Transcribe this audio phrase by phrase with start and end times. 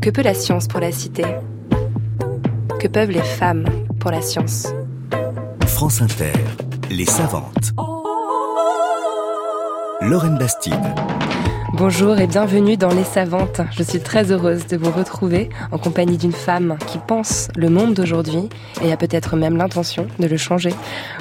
[0.00, 1.24] Que peut la science pour la cité?
[2.80, 3.66] Que peuvent les femmes
[3.98, 4.68] pour la science?
[5.66, 6.32] France Inter,
[6.90, 7.72] les savantes.
[10.00, 10.72] Lorraine Bastide.
[11.74, 13.60] Bonjour et bienvenue dans Les Savantes.
[13.72, 17.92] Je suis très heureuse de vous retrouver en compagnie d'une femme qui pense le monde
[17.92, 18.48] d'aujourd'hui
[18.82, 20.72] et a peut-être même l'intention de le changer.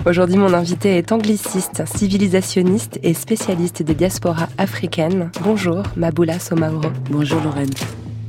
[0.05, 5.31] Aujourd'hui, mon invité est angliciste, civilisationniste et spécialiste des diasporas africaines.
[5.43, 6.89] Bonjour, Maboula Somaoro.
[7.09, 7.67] Bonjour Lorraine.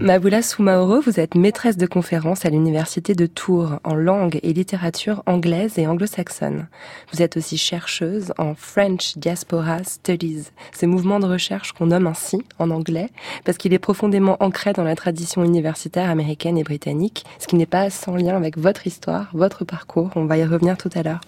[0.03, 5.23] Maboula Soumaoro, vous êtes maîtresse de conférences à l'université de Tours en langue et littérature
[5.27, 6.69] anglaise et anglo-saxonne.
[7.13, 12.43] Vous êtes aussi chercheuse en French Diaspora Studies, ce mouvement de recherche qu'on nomme ainsi
[12.59, 13.11] en anglais
[13.45, 17.67] parce qu'il est profondément ancré dans la tradition universitaire américaine et britannique, ce qui n'est
[17.67, 20.09] pas sans lien avec votre histoire, votre parcours.
[20.17, 21.21] On va y revenir tout à l'heure.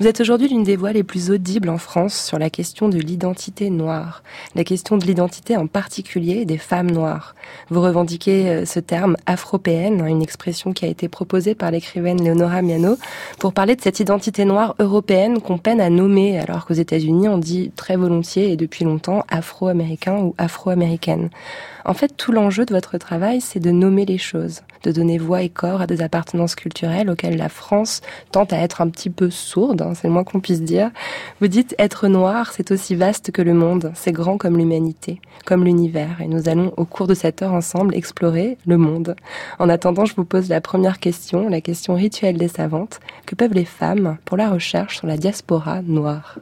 [0.00, 2.98] Vous êtes aujourd'hui l'une des voix les plus audibles en France sur la question de
[2.98, 4.24] l'identité noire,
[4.56, 7.36] la question de l'identité en particulier des femmes noires.
[7.70, 12.60] Vous revendiquez euh, ce terme afropéenne, une expression qui a été proposée par l'écrivaine Leonora
[12.60, 12.96] Miano,
[13.38, 17.38] pour parler de cette identité noire européenne qu'on peine à nommer, alors qu'aux États-Unis on
[17.38, 21.30] dit très volontiers et depuis longtemps afro-américain ou afro-américaine.
[21.86, 25.42] En fait, tout l'enjeu de votre travail, c'est de nommer les choses, de donner voix
[25.42, 28.00] et corps à des appartenances culturelles auxquelles la France
[28.32, 30.90] tente à être un petit peu sourde, hein, c'est le moins qu'on puisse dire.
[31.42, 35.64] Vous dites être noir, c'est aussi vaste que le monde, c'est grand comme l'humanité, comme
[35.64, 39.14] l'univers, et nous allons au cours de cette heure ensemble explorer le monde.
[39.58, 43.00] En attendant, je vous pose la première question, la question rituelle des savantes.
[43.26, 46.38] Que peuvent les femmes pour la recherche sur la diaspora noire?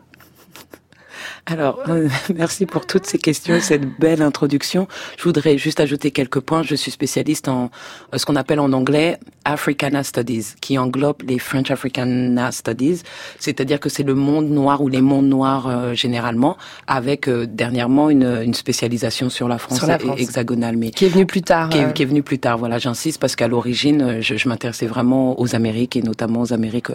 [1.47, 4.87] Alors, euh, merci pour toutes ces questions, cette belle introduction.
[5.19, 6.63] Je voudrais juste ajouter quelques points.
[6.63, 7.71] Je suis spécialiste en
[8.15, 13.03] euh, ce qu'on appelle en anglais Africana Studies, qui englobe les French Africana Studies,
[13.41, 18.43] c'est-à-dire que c'est le monde noir ou les mondes noirs euh, généralement, avec dernièrement une,
[18.45, 19.85] une, spécialisation sur la France,
[20.19, 21.71] hexagonale, mais qui est venue plus tard.
[21.71, 22.59] Qui est, qui est venue plus tard.
[22.59, 26.93] Voilà, j'insiste parce qu'à l'origine, je, je m'intéressais vraiment aux Amériques et notamment aux Amériques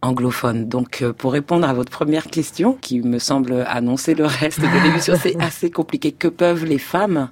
[0.00, 0.68] anglophones.
[0.68, 5.14] Donc, pour répondre à votre première question, qui me semble annoncer le reste de l'émission.
[5.20, 6.12] C'est assez compliqué.
[6.12, 7.30] Que peuvent les femmes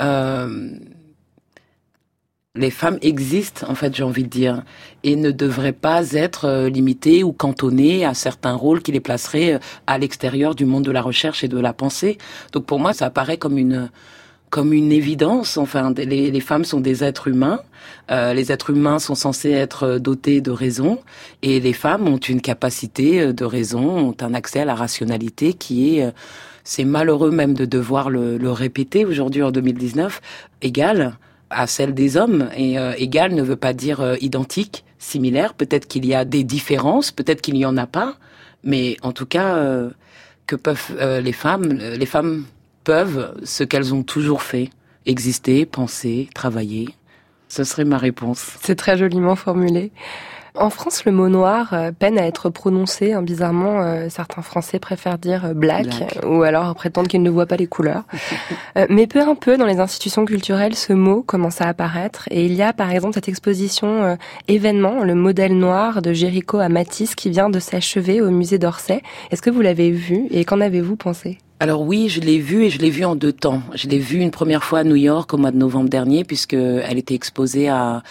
[0.00, 0.70] euh,
[2.54, 4.62] les femmes existent, en fait, j'ai envie de dire,
[5.04, 9.54] et ne devraient pas être euh, limitées ou cantonnées à certains rôles qui les placeraient
[9.54, 12.18] euh, à l'extérieur du monde de la recherche et de la pensée.
[12.52, 13.90] Donc pour moi, ça apparaît comme une
[14.52, 15.56] comme une évidence.
[15.56, 17.60] Enfin, les, les femmes sont des êtres humains.
[18.10, 20.98] Euh, les êtres humains sont censés être dotés de raison,
[21.40, 25.54] et les femmes ont une capacité euh, de raison, ont un accès à la rationalité
[25.54, 26.10] qui est, euh,
[26.64, 30.20] c'est malheureux même de devoir le, le répéter aujourd'hui en 2019,
[30.60, 31.16] égale
[31.48, 32.50] à celle des hommes.
[32.54, 35.54] Et euh, égal ne veut pas dire identique, similaire.
[35.54, 38.16] Peut-être qu'il y a des différences, peut-être qu'il n'y en a pas,
[38.64, 39.58] mais en tout cas,
[40.46, 42.44] que peuvent les femmes, les femmes
[42.84, 44.70] peuvent ce qu'elles ont toujours fait,
[45.06, 46.88] exister, penser, travailler.
[47.48, 48.56] Ce serait ma réponse.
[48.62, 49.92] C'est très joliment formulé.
[50.54, 53.14] En France, le mot noir euh, peine à être prononcé.
[53.14, 57.46] Hein, bizarrement, euh, certains Français préfèrent dire euh, black, ou alors prétendent qu'ils ne voient
[57.46, 58.04] pas les couleurs.
[58.90, 62.28] mais peu à peu, dans les institutions culturelles, ce mot commence à apparaître.
[62.30, 66.68] Et il y a par exemple cette exposition événement, le modèle noir de Géricault à
[66.68, 69.02] Matisse, qui vient de s'achever au musée d'Orsay.
[69.30, 71.38] Est-ce que vous l'avez vu et qu'en avez-vous pensé?
[71.62, 73.62] Alors oui, je l'ai vue et je l'ai vue en deux temps.
[73.72, 76.54] Je l'ai vue une première fois à New York au mois de novembre dernier, puisque
[76.54, 78.02] elle était exposée à,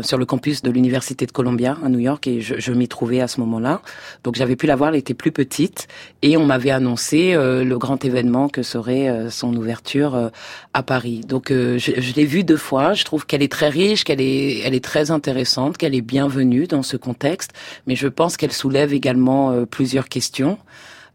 [0.00, 3.20] sur le campus de l'université de Columbia à New York et je, je m'y trouvais
[3.20, 3.82] à ce moment-là.
[4.24, 5.86] Donc j'avais pu la voir, elle était plus petite
[6.22, 10.28] et on m'avait annoncé euh, le grand événement que serait euh, son ouverture euh,
[10.72, 11.20] à Paris.
[11.28, 12.94] Donc je, je l'ai vue deux fois.
[12.94, 16.66] Je trouve qu'elle est très riche, qu'elle est, elle est très intéressante, qu'elle est bienvenue
[16.66, 17.50] dans ce contexte,
[17.86, 20.56] mais je pense qu'elle soulève également plusieurs questions.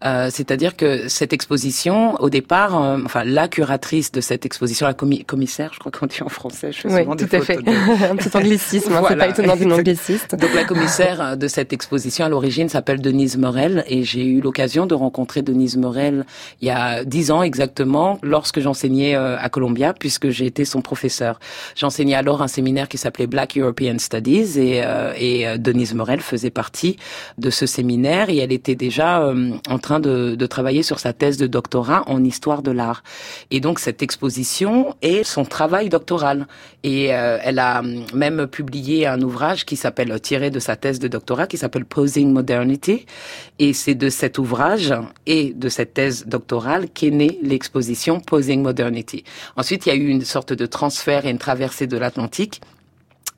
[0.06, 4.94] Euh, c'est-à-dire que cette exposition, au départ, euh, enfin la curatrice de cette exposition, la
[4.94, 7.58] commissaire, je crois qu'on dit en français, je fais oui, tout à fait.
[8.12, 10.36] Un petit anglicisme, hein, c'est pas étonnant d'une angliciste.
[10.36, 14.86] Donc la commissaire de cette exposition à l'origine s'appelle Denise Morel et j'ai eu l'occasion
[14.86, 16.26] de rencontrer Denise Morel
[16.62, 20.82] il y a dix ans exactement, lorsque j'enseignais euh, à Columbia, puisque j'ai été son
[20.82, 21.40] professeur.
[21.76, 24.84] J'enseignais alors un séminaire qui s'appelait Black European Studies et,
[25.18, 26.98] et Denise Morel faisait partie
[27.38, 29.34] de ce séminaire et elle était déjà
[29.70, 33.04] en train de, travailler sur sa thèse de doctorat en histoire de l'art.
[33.52, 36.48] Et donc cette exposition est son travail doctoral.
[36.84, 41.00] Et euh, elle a hum, même publié un ouvrage qui s'appelle tiré de sa thèse
[41.00, 43.06] de doctorat qui s'appelle Posing Modernity.
[43.60, 44.94] Et c'est de cet ouvrage
[45.26, 49.24] et de cette thèse doctorale qu'est née l'exposition Posing Modernity.
[49.58, 52.62] Ensuite, il y a eu une sorte de transfert et une traversée de l'Atlantique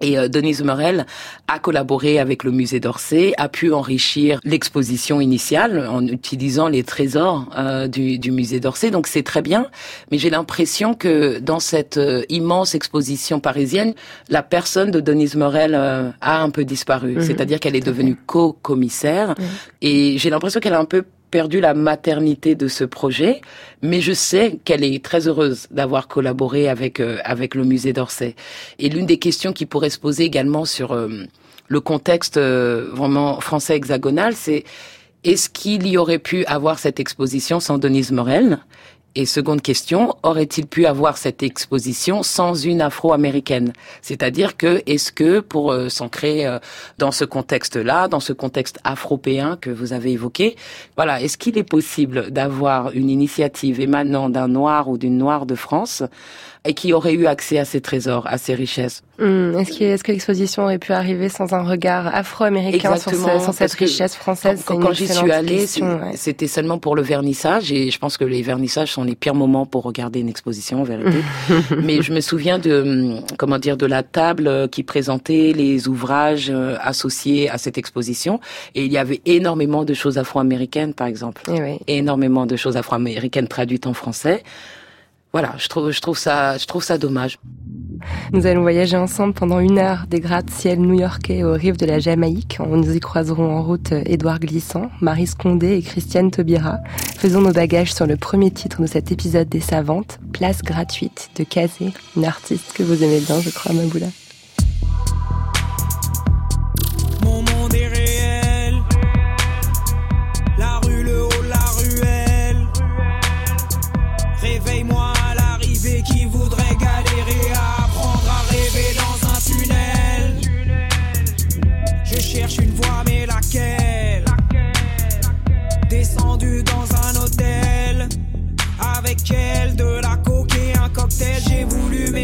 [0.06, 1.07] Et euh, Denise Morel
[1.48, 7.50] a collaboré avec le musée d'Orsay, a pu enrichir l'exposition initiale en utilisant les trésors
[7.57, 8.92] euh, du, du, musée d'Orsay.
[8.92, 9.66] Donc c'est très bien,
[10.12, 13.96] mais j'ai l'impression que dans cette euh, immense exposition parisienne,
[14.30, 17.16] la personne de Denise Morel a un peu disparu.
[17.16, 17.22] Mhm.
[17.22, 19.34] C'est-à-dire qu'elle est devenue co-commissaire,
[19.81, 21.04] et j'ai l'impression qu'elle a un peu
[21.35, 23.41] perdu la maternité de ce projet,
[23.81, 28.35] mais je sais qu'elle est très heureuse d'avoir collaboré avec euh, avec le musée d'Orsay.
[28.79, 31.09] Et l'une des questions qui pourrait se poser également sur euh,
[31.67, 34.63] le contexte euh, vraiment français hexagonal, c'est
[35.25, 38.59] est-ce qu'il y aurait pu avoir cette exposition sans Denise Morel?
[39.15, 43.71] Et seconde question, aurait-il pu avoir cette exposition sans une afro-américaine?
[44.01, 46.59] C'est-à-dire que est-ce que pour euh, s'ancrer euh,
[46.97, 50.56] dans ce contexte-là, dans ce contexte afropéen que vous avez évoqué,
[50.97, 55.56] voilà, est-ce qu'il est possible d'avoir une initiative émanant d'un noir ou d'une noire de
[55.56, 56.03] France
[56.65, 59.03] et qui aurait eu accès à ces trésors, à ces richesses.
[59.19, 63.51] Hmm, est-ce que, est que l'exposition aurait pu arriver sans un regard afro-américain sur sans
[63.51, 64.63] cette richesse française?
[64.65, 65.65] Quand, quand j'y suis allée,
[66.15, 69.65] c'était seulement pour le vernissage et je pense que les vernissages sont les pires moments
[69.65, 71.19] pour regarder une exposition, en vérité.
[71.81, 76.50] Mais je me souviens de, hum, comment dire, de la table qui présentait les ouvrages
[76.50, 78.39] euh, associés à cette exposition
[78.73, 81.44] et il y avait énormément de choses afro-américaines, par exemple.
[81.50, 81.79] Et eh oui.
[81.88, 84.44] Énormément de choses afro-américaines traduites en français
[85.35, 87.39] voilà, je trouve, je trouve ça, je trouve ça dommage.
[88.31, 92.57] Nous allons voyager ensemble pendant une heure des gratte-ciel new-yorkais aux rives de la Jamaïque.
[92.65, 96.77] Nous y croiserons en route Édouard Glissant, Marie Scondé et Christiane Taubira.
[97.17, 101.43] Faisons nos bagages sur le premier titre de cet épisode des Savantes, Place gratuite de
[101.43, 104.07] Kazé, une artiste que vous aimez bien, je crois, Maboula.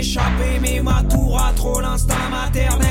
[0.01, 2.90] Échappé, mais ma tour a trop l'instinct maternel.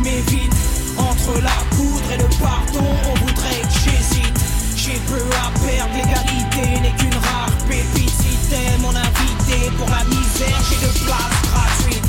[0.00, 4.40] Entre la poudre et le pardon, on voudrait que j'hésite.
[4.74, 8.08] J'ai peu à perdre, l'égalité n'est qu'une rare pépite.
[8.08, 12.04] Si t'es mon invité pour la misère, j'ai de place gratuite.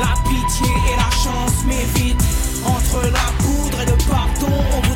[0.00, 2.24] La pitié et la chance m'évitent.
[2.64, 4.91] Entre la poudre et le pardon, on voudrait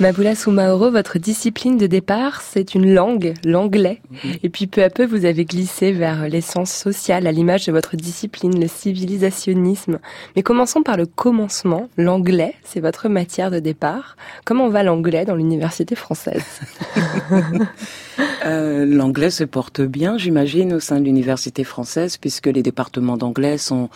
[0.00, 4.00] Maboula Soumaoro, votre discipline de départ, c'est une langue, l'anglais.
[4.10, 4.32] Mhm.
[4.42, 7.96] Et puis peu à peu, vous avez glissé vers l'essence sociale, à l'image de votre
[7.96, 9.98] discipline, le civilisationnisme.
[10.36, 11.90] Mais commençons par le commencement.
[11.98, 14.16] L'anglais, c'est votre matière de départ.
[14.46, 16.44] Comment va l'anglais dans l'université française?
[18.44, 23.56] Euh, L'anglais se porte bien, j'imagine, au sein de l'université française, puisque les départements d'anglais
[23.58, 23.88] sont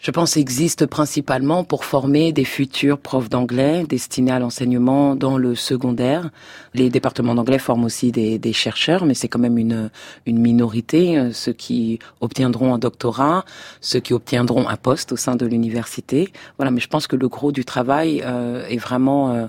[0.00, 5.56] je pense, existe principalement pour former des futurs profs d'anglais destinés à l'enseignement dans le
[5.56, 6.30] secondaire.
[6.72, 9.90] Les départements d'anglais forment aussi des, des, chercheurs, mais c'est quand même une,
[10.24, 13.44] une minorité, euh, ceux qui obtiendront un doctorat,
[13.80, 16.32] ceux qui obtiendront un poste au sein de l'université.
[16.58, 19.32] Voilà, mais je pense que le gros du travail euh, est vraiment...
[19.32, 19.46] Euh,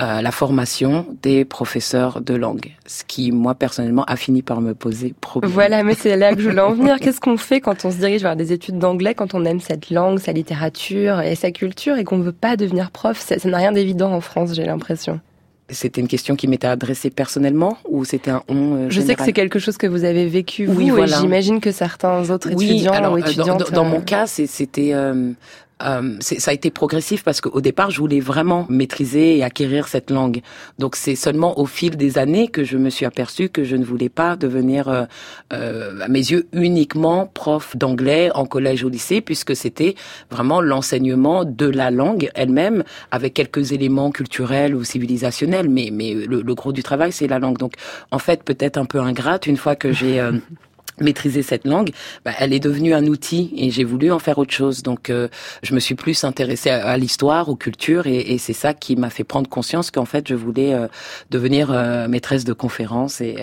[0.00, 4.74] euh, la formation des professeurs de langue, ce qui, moi, personnellement, a fini par me
[4.74, 5.52] poser problème.
[5.52, 6.96] Voilà, mais c'est là que je voulais en venir.
[7.00, 9.90] Qu'est-ce qu'on fait quand on se dirige vers des études d'anglais, quand on aime cette
[9.90, 13.18] langue, sa littérature et sa culture et qu'on ne veut pas devenir prof?
[13.18, 15.20] Ça, n'a rien d'évident en France, j'ai l'impression.
[15.68, 19.22] C'était une question qui m'était adressée personnellement ou c'était un on euh, Je sais que
[19.22, 21.16] c'est quelque chose que vous avez vécu vous oui, voilà.
[21.16, 23.70] et j'imagine que certains autres étudiants alors, ou étudiantes.
[23.70, 25.32] Dans, dans, mon cas, c'était euh,
[25.80, 30.40] ça a été progressif parce qu'au départ, je voulais vraiment maîtriser et acquérir cette langue.
[30.78, 33.84] Donc c'est seulement au fil des années que je me suis aperçu que je ne
[33.84, 35.04] voulais pas devenir, euh,
[35.52, 39.94] euh, à mes yeux, uniquement prof d'anglais en collège ou lycée, puisque c'était
[40.30, 45.68] vraiment l'enseignement de la langue elle-même, avec quelques éléments culturels ou civilisationnels.
[45.68, 47.58] Mais, mais le, le gros du travail, c'est la langue.
[47.58, 47.74] Donc
[48.10, 50.20] en fait, peut-être un peu ingrate, une fois que j'ai...
[51.00, 51.90] Euh, maîtriser cette langue,
[52.24, 54.82] bah, elle est devenue un outil et j'ai voulu en faire autre chose.
[54.82, 55.28] Donc, euh,
[55.62, 59.10] je me suis plus intéressée à, l'histoire, aux cultures et, et c'est ça qui m'a
[59.10, 60.86] fait prendre conscience qu'en fait, je voulais euh,
[61.30, 63.38] devenir euh, maîtresse de conférences et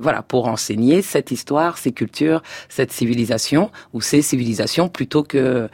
[0.00, 5.68] voilà pour enseigner cette histoire, ces cultures, cette civilisation ou ces civilisations plutôt que,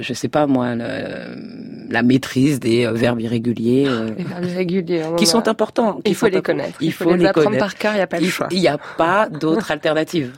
[0.00, 3.84] je sais pas moi, la maîtrise des verbes irréguliers,
[4.18, 6.00] les verbes irréguliers qui sont importants.
[6.04, 6.76] Il faut les connaître.
[6.80, 7.92] Il faut, les, apprendre par cœur.
[7.94, 8.48] Il n'y a pas le choix.
[8.50, 10.32] Il n'y a pas d'autre alternative.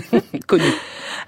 [0.46, 0.64] connu.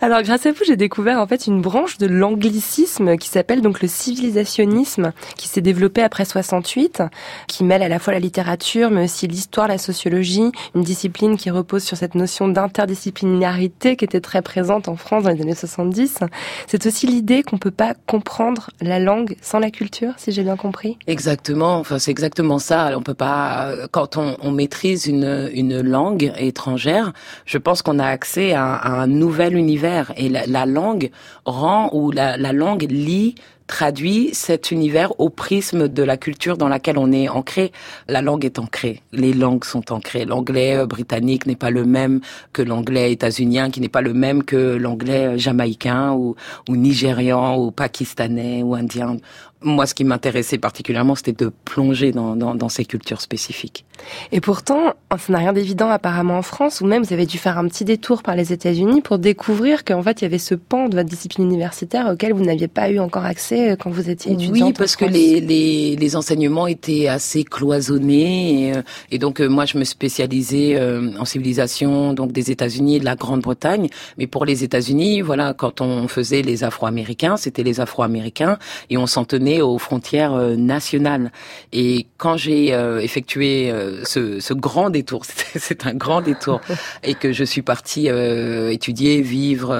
[0.00, 3.80] Alors grâce à vous, j'ai découvert en fait une branche de l'anglicisme qui s'appelle donc
[3.80, 7.02] le civilisationnisme, qui s'est développé après 68,
[7.46, 11.50] qui mêle à la fois la littérature mais aussi l'histoire, la sociologie, une discipline qui
[11.50, 16.18] repose sur cette notion d'interdisciplinarité qui était très présente en France dans les années 70.
[16.66, 20.56] C'est aussi l'idée qu'on peut pas comprendre la langue sans la culture, si j'ai bien
[20.56, 20.98] compris.
[21.06, 21.78] Exactement.
[21.78, 22.92] Enfin, c'est exactement ça.
[22.96, 27.12] On peut pas quand on, on maîtrise une, une langue étrangère,
[27.46, 30.12] je pense qu'on a accès un nouvel univers.
[30.16, 31.10] Et la, langue
[31.44, 36.68] rend ou la, la langue lit traduit cet univers au prisme de la culture dans
[36.68, 37.72] laquelle on est ancré.
[38.08, 40.24] La langue est ancrée, les langues sont ancrées.
[40.24, 42.20] L'anglais euh, britannique n'est pas le même
[42.52, 46.36] que l'anglais états-unien, qui n'est pas le même que l'anglais euh, jamaïcain ou,
[46.68, 49.16] nigérian ou pakistanais ou indien
[49.64, 53.84] moi, ce qui m'intéressait particulièrement, c'était de plonger dans, ces cultures spécifiques.
[54.32, 57.58] Et pourtant, ça n'a rien d'évident apparemment en France, ou même vous avez dû faire
[57.58, 60.88] un petit détour par les États-Unis pour découvrir qu'en fait, il y avait ce pan
[60.88, 64.32] de votre discipline universitaire auquel vous n'aviez pas eu encore accès euh, quand vous étiez
[64.32, 64.68] étudiante.
[64.68, 69.48] Oui, parce que les, les, les, enseignements étaient assez cloisonnés, et, euh, et donc euh,
[69.48, 70.80] moi, je me spécialisais
[71.18, 73.88] en civilisation donc des États-Unis et de la Grande-Bretagne.
[74.18, 78.58] Mais pour les États-Unis, voilà, quand on faisait les Afro-Américains, c'était les Afro-Américains,
[78.90, 81.32] et on s'en tenait aux frontières euh, nationales.
[81.72, 85.24] Et quand j'ai euh, effectué euh, ce, ce, grand détour,
[85.56, 86.60] c'est un grand détour,
[87.02, 89.70] et que je suis partie étudier, vivre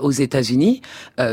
[0.00, 0.80] aux États-Unis,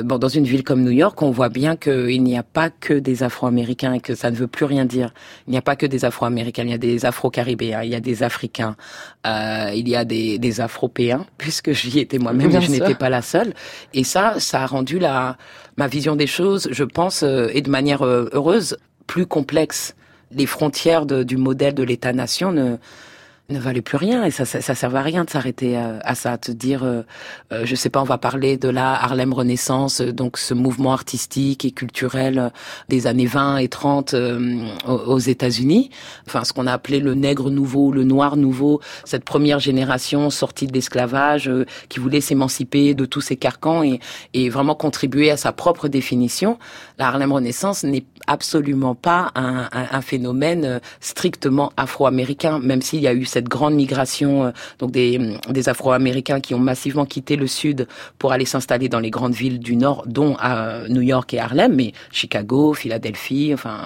[0.04, 2.94] bon, dans une ville comme New York, on voit bien qu'il n'y a pas que
[2.94, 5.14] des Afro-Américains et que ça ne veut plus rien dire.
[5.48, 8.00] Il n'y a pas que des Afro-Américains, il y a des Afro-Caribéens, il y a
[8.00, 8.76] des Africains,
[9.26, 13.54] il y a des, des Afropéens, puisque j'y étais moi-même, je n'étais pas la seule.
[13.94, 15.38] Et ça, ça a rendu la
[15.78, 19.96] ma vision des choses, je pense, euh, est de manière euh, heureuse, plus complexe.
[20.32, 22.76] Les frontières du modèle de l'État-nation ne,
[23.50, 26.16] ne valait plus rien et ça, ça, ça servait à rien de s'arrêter à, à,
[26.16, 27.04] ça, te dire, euh,
[27.54, 30.92] euh, je sais pas, on va parler de la Harlem Renaissance, euh, donc ce mouvement
[30.92, 32.50] artistique et culturel euh,
[32.89, 34.16] des années 20 et 30
[34.86, 35.89] aux États-Unis,
[36.27, 40.68] enfin ce qu'on a appelé le nègre nouveau, le noir nouveau, cette première génération sortie
[40.68, 41.50] de l'esclavage
[41.88, 44.00] qui voulait s'émanciper de tous ces carcans et,
[44.34, 46.60] et vraiment contribuer à sa propre définition.
[46.98, 53.13] La Harlem Renaissance n'est absolument pas un, un, phénomène strictement afro-américain, même s'il y a
[53.13, 58.46] eu grande migration, donc des, des Afro-Américains qui ont massivement quitté le Sud pour aller
[58.46, 62.74] s'installer dans les grandes villes du Nord, dont à New York et Harlem, mais Chicago,
[62.74, 63.77] Philadelphie, enfin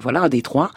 [0.00, 0.70] voilà, Détroit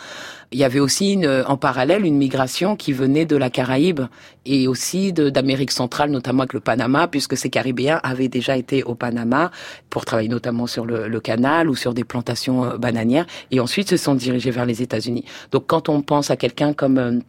[0.51, 4.01] il y avait aussi une, en parallèle une migration qui venait de la Caraïbe
[4.45, 8.95] et aussi d'Amérique centrale, notamment avec le Panama, puisque ces Caribéens avaient déjà été au
[8.95, 9.51] Panama
[9.89, 13.97] pour travailler notamment sur le, canal ou sur des plantations euh, bananières, et ensuite se
[13.97, 15.25] sont dirigés vers les États-Unis.
[15.51, 17.19] Donc quand on pense à quelqu'un comme euh,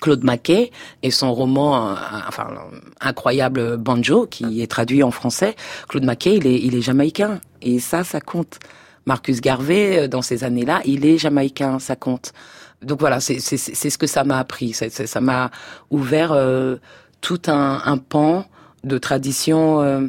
[0.00, 0.70] Claude Mackay
[1.02, 1.94] et son roman, euh,
[2.26, 2.48] enfin
[3.00, 5.56] incroyable Banjo, qui est traduit en français.
[5.88, 8.58] Claude Mackay, il est, il est jamaïcain et ça, ça compte.
[9.06, 12.32] Marcus Garvey, dans ces années-là, il est jamaïcain, ça compte.
[12.82, 14.72] Donc voilà, c'est ce que ça m'a appris.
[14.72, 15.50] Ça m'a
[15.90, 16.76] ouvert euh,
[17.20, 18.46] tout un, un, pan
[18.84, 20.06] de tradition euh,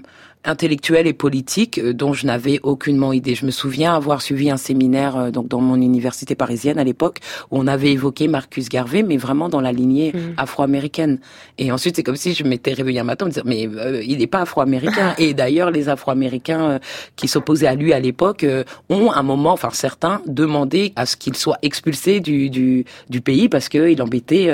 [0.49, 3.35] intellectuelle et politique euh, dont je n'avais aucunement idée.
[3.35, 7.19] Je me souviens avoir suivi un séminaire euh, donc dans mon université parisienne à l'époque
[7.51, 10.33] où on avait évoqué Marcus Garvey, mais vraiment dans la lignée mm.
[10.37, 11.19] afro-américaine.
[11.57, 14.03] Et ensuite, c'est comme si je m'étais réveillée un matin en me disant mais euh,
[14.03, 15.13] il n'est pas afro-américain.
[15.17, 16.79] et d'ailleurs, les Afro-américains
[17.15, 18.45] qui s'opposaient à lui à l'époque
[18.89, 23.49] ont un moment, enfin certains, demandé à ce qu'il soit expulsé du, du, du pays
[23.49, 24.49] parce qu'il embêtait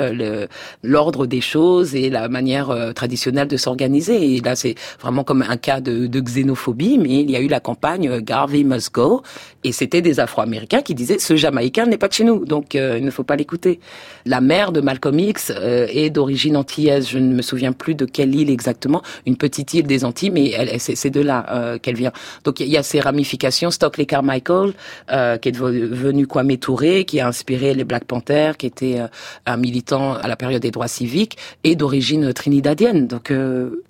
[0.82, 4.36] l'ordre des choses et la manière traditionnelle de s'organiser.
[4.36, 7.60] Et là, c'est vraiment comme un cas de, xénophobie, mais il y a eu la
[7.60, 9.22] campagne euh, Garvey Must Go,
[9.64, 12.96] et c'était des Afro-Américains qui disaient ce Jamaïcain n'est pas de chez nous, donc euh,
[12.98, 13.80] il ne faut pas l'écouter.
[14.24, 18.04] La mère de Malcolm X euh, est d'origine antillaise, je ne me souviens plus de
[18.04, 22.12] quelle île exactement, une petite île des Antilles, mais c'est de là qu'elle vient.
[22.44, 23.70] Donc il y a ces ramifications.
[23.70, 24.72] Stockley Carmichael,
[25.40, 28.98] qui est devenu Kwame Touré, qui a inspiré les Black Panthers, qui était
[29.46, 33.06] un militant à la période des droits civiques, et d'origine trinidadienne.
[33.06, 33.32] Donc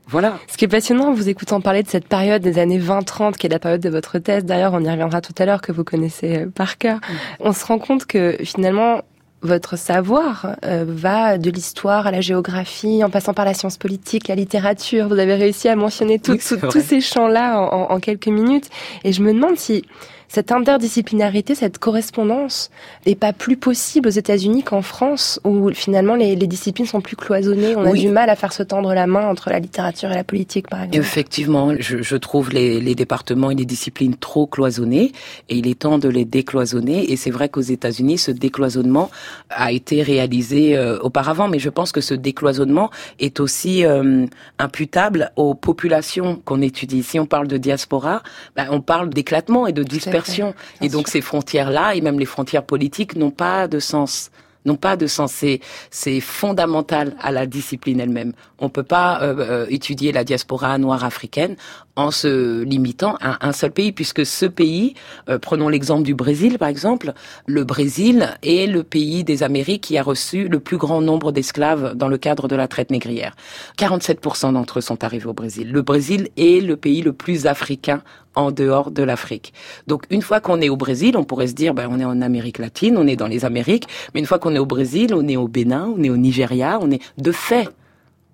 [0.07, 0.39] voilà.
[0.47, 3.51] Ce qui est passionnant vous écoutant parler de cette période des années 20-30, qui est
[3.51, 6.39] la période de votre thèse, d'ailleurs on y reviendra tout à l'heure, que vous connaissez
[6.39, 7.15] euh, par cœur, mm.
[7.41, 9.03] on se rend compte que finalement
[9.43, 14.29] votre savoir euh, va de l'histoire à la géographie, en passant par la science politique,
[14.29, 15.09] la littérature.
[15.09, 18.69] Vous avez réussi à mentionner tous ces champs-là en, en, quelques minutes.
[19.05, 19.85] Et je me demande si
[20.29, 22.71] cette interdisciplinarité, cette correspondance
[23.07, 27.75] n'est pas plus possible aux États-Unis qu'en France, où finalement les, disciplines sont plus cloisonnées.
[27.77, 30.25] On a du mal à faire se tendre la main entre la littérature et la
[30.25, 30.99] politique, par exemple.
[30.99, 35.13] Effectivement, je, trouve les, les, départements et les disciplines trop cloisonnés,
[35.49, 37.13] et il est temps de les décloisonner.
[37.13, 39.11] Et c'est vrai qu'aux États-Unis, ce décloisonnement
[39.51, 44.27] a été réalisé euh, auparavant, mais je pense que ce décloisonnement est aussi euh,
[44.59, 47.03] imputable aux populations qu'on étudie.
[47.03, 48.23] Si on parle de diaspora,
[48.55, 50.16] ben, on parle d'éclatement et de dispersion
[50.81, 54.31] et donc ces frontières-là, et même les frontières politiques, n'ont pas de sens
[54.67, 55.45] n'ont pas de sens.
[55.91, 58.33] C'est fondamental à la discipline elle-même.
[58.59, 61.57] On peut pas euh, euh, étudier la diaspora noire africaine
[61.97, 64.95] en se limitant à un seul pays, puisque ce pays,
[65.29, 67.13] euh, prenons l'exemple du Brésil par exemple,
[67.47, 71.95] le Brésil est le pays des Amériques qui a reçu le plus grand nombre d'esclaves
[71.95, 73.35] dans le cadre de la traite négrière.
[73.79, 75.73] 47% d'entre eux sont arrivés au Brésil.
[75.73, 78.03] Le Brésil est le pays le plus africain
[78.35, 79.55] en dehors de l'Afrique.
[79.87, 82.21] Donc une fois qu'on est au Brésil, on pourrait se dire ben on est en
[82.21, 85.27] Amérique latine, on est dans les Amériques, mais une fois qu'on est au Brésil, on
[85.27, 87.69] est au Bénin, on est au Nigeria, on est de fait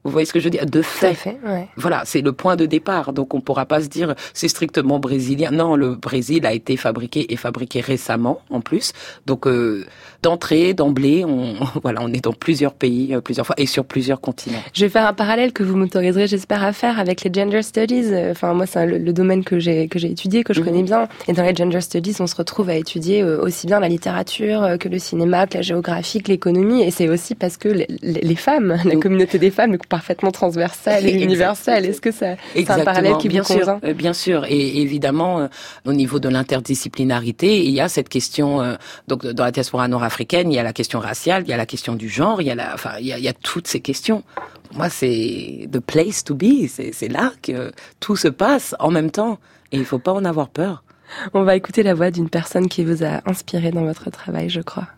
[0.04, 0.66] vous voyez ce que je veux dire?
[0.66, 1.14] De fait.
[1.14, 1.68] fait ouais.
[1.76, 3.12] Voilà, c'est le point de départ.
[3.12, 5.52] Donc on ne pourra pas se dire c'est strictement brésilien.
[5.52, 8.92] Non, le Brésil a été fabriqué et fabriqué récemment en plus.
[9.26, 9.86] Donc euh,
[10.22, 14.20] d'entrée, d'emblée, on voilà, on est dans plusieurs pays, euh, plusieurs fois et sur plusieurs
[14.20, 14.62] continents.
[14.74, 18.12] Je vais faire un parallèle que vous m'autoriserez, j'espère, à faire avec les gender studies.
[18.12, 20.66] Euh, enfin moi, c'est le, domaine que j'ai que j'ai étudié, que je mhm.
[20.66, 21.08] connais bien.
[21.28, 24.88] Et dans les gender studies, on se retrouve à étudier aussi bien la littérature que
[24.88, 26.82] le cinéma, que la géographie, que l'économie.
[26.82, 31.12] Et c'est aussi parce que les, les femmes, la communauté des femmes, parfaitement transversale et
[31.26, 31.84] universelle.
[31.84, 34.46] Est-ce que ça, c'est un parallèle qui bien sûr, euh, Bien sûr.
[34.48, 35.48] Et évidemment, euh,
[35.84, 38.62] au niveau de l'interdisciplinarité, il y a cette question.
[38.62, 38.76] Euh,
[39.06, 41.66] donc, dans la diaspora nord-africaine, il y a la question raciale, il y a la
[41.66, 43.68] question du genre, il y a la, enfin, il y a, il y a toutes
[43.68, 44.22] ces questions.
[44.74, 46.66] Moi, c'est the place to be.
[46.68, 49.38] C'est là que tout se passe en même temps.
[49.72, 50.84] Et il faut pas en avoir peur.
[51.34, 54.62] On va écouter la voix d'une personne qui vous a inspiré dans votre travail, je
[54.62, 54.88] crois.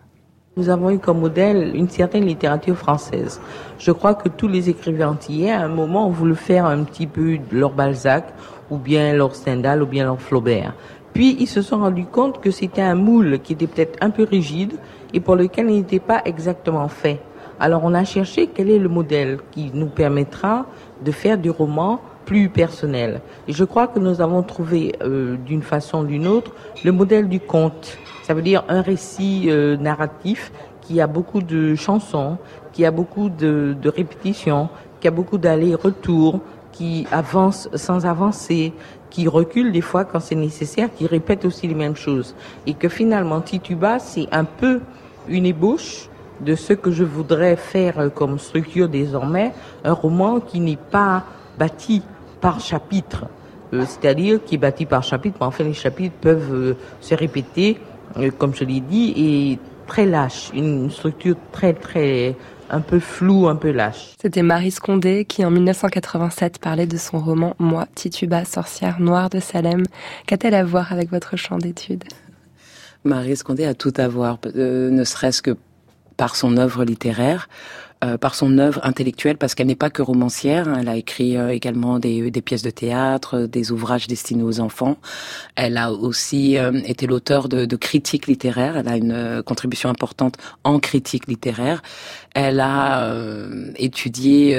[0.56, 3.40] Nous avons eu comme modèle une certaine littérature française.
[3.76, 7.08] Je crois que tous les écrivains antillais, à un moment, ont voulu faire un petit
[7.08, 8.32] peu leur Balzac,
[8.70, 10.72] ou bien leur Stendhal, ou bien leur Flaubert.
[11.12, 14.22] Puis ils se sont rendus compte que c'était un moule qui était peut-être un peu
[14.22, 14.74] rigide
[15.12, 17.20] et pour lequel il n'était pas exactement fait.
[17.58, 20.66] Alors on a cherché quel est le modèle qui nous permettra
[21.04, 23.22] de faire du roman plus personnel.
[23.48, 26.52] Et je crois que nous avons trouvé euh, d'une façon ou d'une autre
[26.84, 27.98] le modèle du conte.
[28.24, 32.38] Ça veut dire un récit euh, narratif qui a beaucoup de chansons,
[32.72, 36.40] qui a beaucoup de, de répétitions, qui a beaucoup d'allers-retours,
[36.72, 38.72] qui avance sans avancer,
[39.10, 42.34] qui recule des fois quand c'est nécessaire, qui répète aussi les mêmes choses.
[42.66, 44.80] Et que finalement, Tituba, c'est un peu
[45.28, 46.08] une ébauche
[46.40, 49.52] de ce que je voudrais faire comme structure désormais,
[49.84, 51.24] un roman qui n'est pas
[51.58, 52.02] bâti
[52.40, 53.26] par chapitre,
[53.74, 57.78] euh, c'est-à-dire qui est bâti par chapitre, mais enfin les chapitres peuvent euh, se répéter,
[57.78, 57.93] euh,
[58.38, 62.36] comme je l'ai dit, et très lâche, une structure très très
[62.70, 64.14] un peu floue, un peu lâche.
[64.20, 69.38] C'était Marie Scondé qui en 1987 parlait de son roman Moi, Tituba, sorcière noire de
[69.38, 69.84] Salem.
[70.26, 72.04] Qu'a-t-elle à voir avec votre champ d'études?
[73.04, 75.56] Marie Scondé a tout à voir, ne serait-ce que
[76.16, 77.48] par son œuvre littéraire,
[78.02, 80.68] euh, par son œuvre intellectuelle, parce qu'elle n'est pas que romancière.
[80.68, 80.78] Hein.
[80.80, 84.98] Elle a écrit euh, également des, des, pièces de théâtre, des ouvrages destinés aux enfants.
[85.54, 88.76] Elle a aussi euh, été l'auteur de, de, critiques littéraires.
[88.76, 91.82] Elle a une contribution importante en critique littéraire.
[92.34, 93.14] Elle a
[93.76, 94.56] étudié,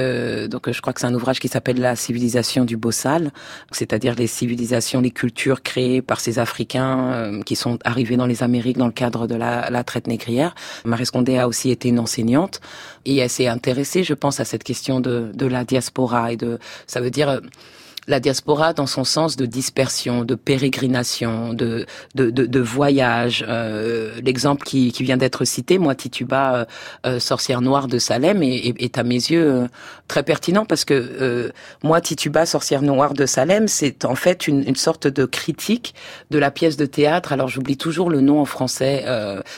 [0.48, 3.32] donc je crois que c'est un ouvrage qui s'appelle La civilisation du Bossal,
[3.72, 8.78] c'est-à-dire les civilisations, les cultures créées par ces Africains qui sont arrivés dans les Amériques
[8.78, 10.56] dans le cadre de la, la traite négrière.
[10.86, 12.62] Marie Scondé a aussi été une enseignante
[13.06, 17.02] et s'est intéressée, je pense, à cette question de, de la diaspora et de, ça
[17.02, 17.40] veut dire euh,
[18.08, 23.46] la diaspora dans son sens de dispersion, de pérégrination, de de, de, voyage.
[23.48, 26.66] Euh, L'exemple qui, qui vient d'être cité, moi Tituba, euh,
[27.06, 29.68] euh, sorcière noire de Salem, est, est, à mes yeux euh,
[30.08, 31.52] très pertinent parce que
[31.84, 35.96] moi Tituba, sorcière noire de Salem, c'est en fait une, une, sorte de critique
[36.32, 37.34] de la pièce de théâtre.
[37.34, 39.06] Alors j'oublie toujours le nom en français.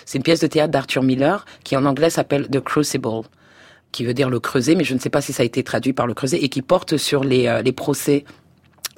[0.06, 3.24] c'est une pièce de théâtre d'Arthur Miller qui en anglais s'appelle The Crucible
[3.91, 5.93] qui veut dire le creuset, mais je ne sais pas si ça a été traduit
[5.93, 8.26] par le creuset, et qui porte sur les, euh, les procès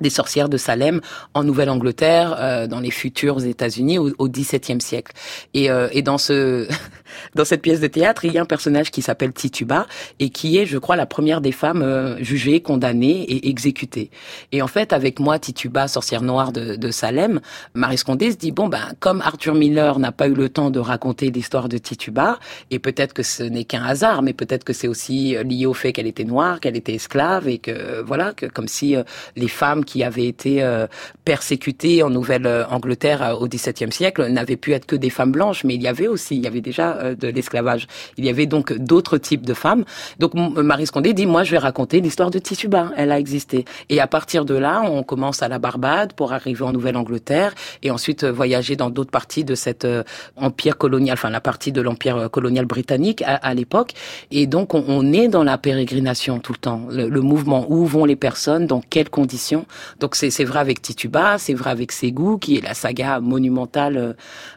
[0.01, 1.01] des sorcières de Salem
[1.33, 5.13] en Nouvelle-Angleterre, euh, dans les futurs États-Unis au, XVIIe siècle.
[5.53, 6.67] Et, euh, et dans ce
[7.35, 9.87] dans cette pièce de théâtre, il y a un personnage qui s'appelle Tituba
[10.19, 14.11] et qui est, je crois, la première des femmes euh, jugées, condamnées et exécutées.
[14.51, 17.39] Et en fait, avec moi, Tituba, sorcière noire de, de Salem,
[17.73, 20.79] Marie Scondé se dit bon ben comme Arthur Miller n'a pas eu le temps de
[20.79, 22.39] raconter l'histoire de Tituba,
[22.71, 25.93] et peut-être que ce n'est qu'un hasard, mais peut-être que c'est aussi lié au fait
[25.93, 28.95] qu'elle était noire, qu'elle était esclave et que voilà, que comme si
[29.35, 30.85] les femmes qui avaient été euh,
[31.25, 35.73] persécutées en Nouvelle-Angleterre euh, au XVIIe siècle n'avaient pu être que des femmes blanches, mais
[35.73, 37.87] il y avait aussi, il y avait déjà euh, de l'esclavage.
[38.17, 39.85] Il y avait donc d'autres types de femmes.
[40.19, 43.65] Donc Marie Scondé dit, moi je vais raconter l'histoire de Tituba, elle a existé.
[43.89, 47.89] Et à partir de là, on commence à la Barbade pour arriver en Nouvelle-Angleterre et
[47.89, 49.87] ensuite voyager dans d'autres parties de cet
[50.35, 53.93] empire colonial, enfin la partie de l'empire colonial britannique à, l'époque.
[54.29, 57.85] Et donc on, on, est dans la pérégrination tout le temps, le, le mouvement, où
[57.85, 59.65] vont les personnes, dans quelles conditions.
[59.99, 64.13] Donc c'est vrai avec Tituba, c'est vrai avec Ségou, qui est la saga monumentale euh,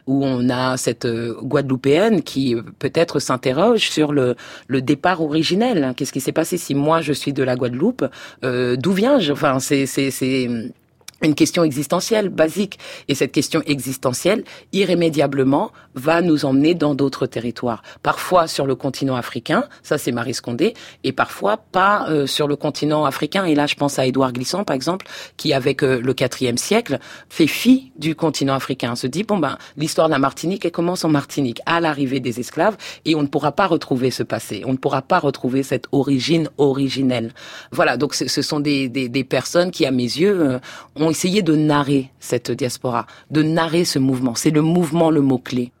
[0.07, 4.35] où on a cette euh, Guadeloupéenne qui euh, peut-être s'interroge sur le,
[4.67, 5.93] le départ originel.
[5.95, 8.05] Qu'est-ce qui s'est passé si moi je suis de la Guadeloupe?
[8.43, 9.85] D'où viens-je Enfin, c'est
[11.23, 12.79] une question existentielle basique.
[13.07, 17.83] Et cette question existentielle, irrémédiablement, va nous emmener dans d'autres territoires.
[18.01, 22.55] Parfois sur le continent africain, ça c'est Marie Scondé, et parfois pas euh, sur le
[22.55, 23.45] continent africain.
[23.45, 25.05] Et là, je pense à Édouard Glissant, par exemple,
[25.37, 28.95] qui avec euh, le quatrième siècle fait fi du continent africain.
[28.95, 32.39] Se dit bon ben l'histoire de la Martinique, elle commence en Martinique à l'arrivée des
[32.39, 34.63] esclaves, et on ne pourra pas retrouver ce passé.
[34.65, 37.33] On ne pourra pas retrouver cette origine originelle.
[37.71, 37.97] Voilà.
[37.97, 40.59] Donc ce sont des, des, des personnes qui, à mes yeux, euh,
[40.95, 44.33] ont essayé de narrer cette diaspora, de narrer ce mouvement.
[44.33, 45.71] C'est le mouvement le mot-clé.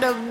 [0.00, 0.21] got a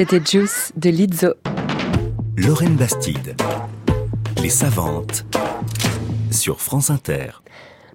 [0.00, 1.34] C'était Juice de Lizzo.
[2.38, 3.36] Lorraine Bastide.
[4.42, 5.26] Les savantes.
[6.30, 7.42] Sur France Inter.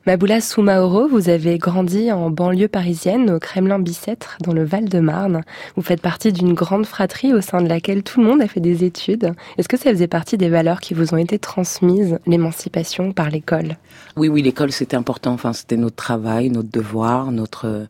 [0.05, 5.41] Maboula Soumaoro, vous avez grandi en banlieue parisienne, au Kremlin-Bicêtre, dans le Val-de-Marne.
[5.75, 8.59] Vous faites partie d'une grande fratrie au sein de laquelle tout le monde a fait
[8.59, 9.33] des études.
[9.57, 13.77] Est-ce que ça faisait partie des valeurs qui vous ont été transmises, l'émancipation par l'école?
[14.15, 15.33] Oui, oui, l'école c'était important.
[15.33, 17.87] Enfin, c'était notre travail, notre devoir, notre.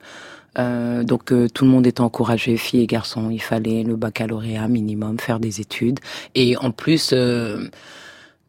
[0.58, 3.30] Euh, donc euh, tout le monde était encouragé, filles et garçons.
[3.30, 6.00] Il fallait le baccalauréat minimum, faire des études.
[6.34, 7.68] Et en plus, euh,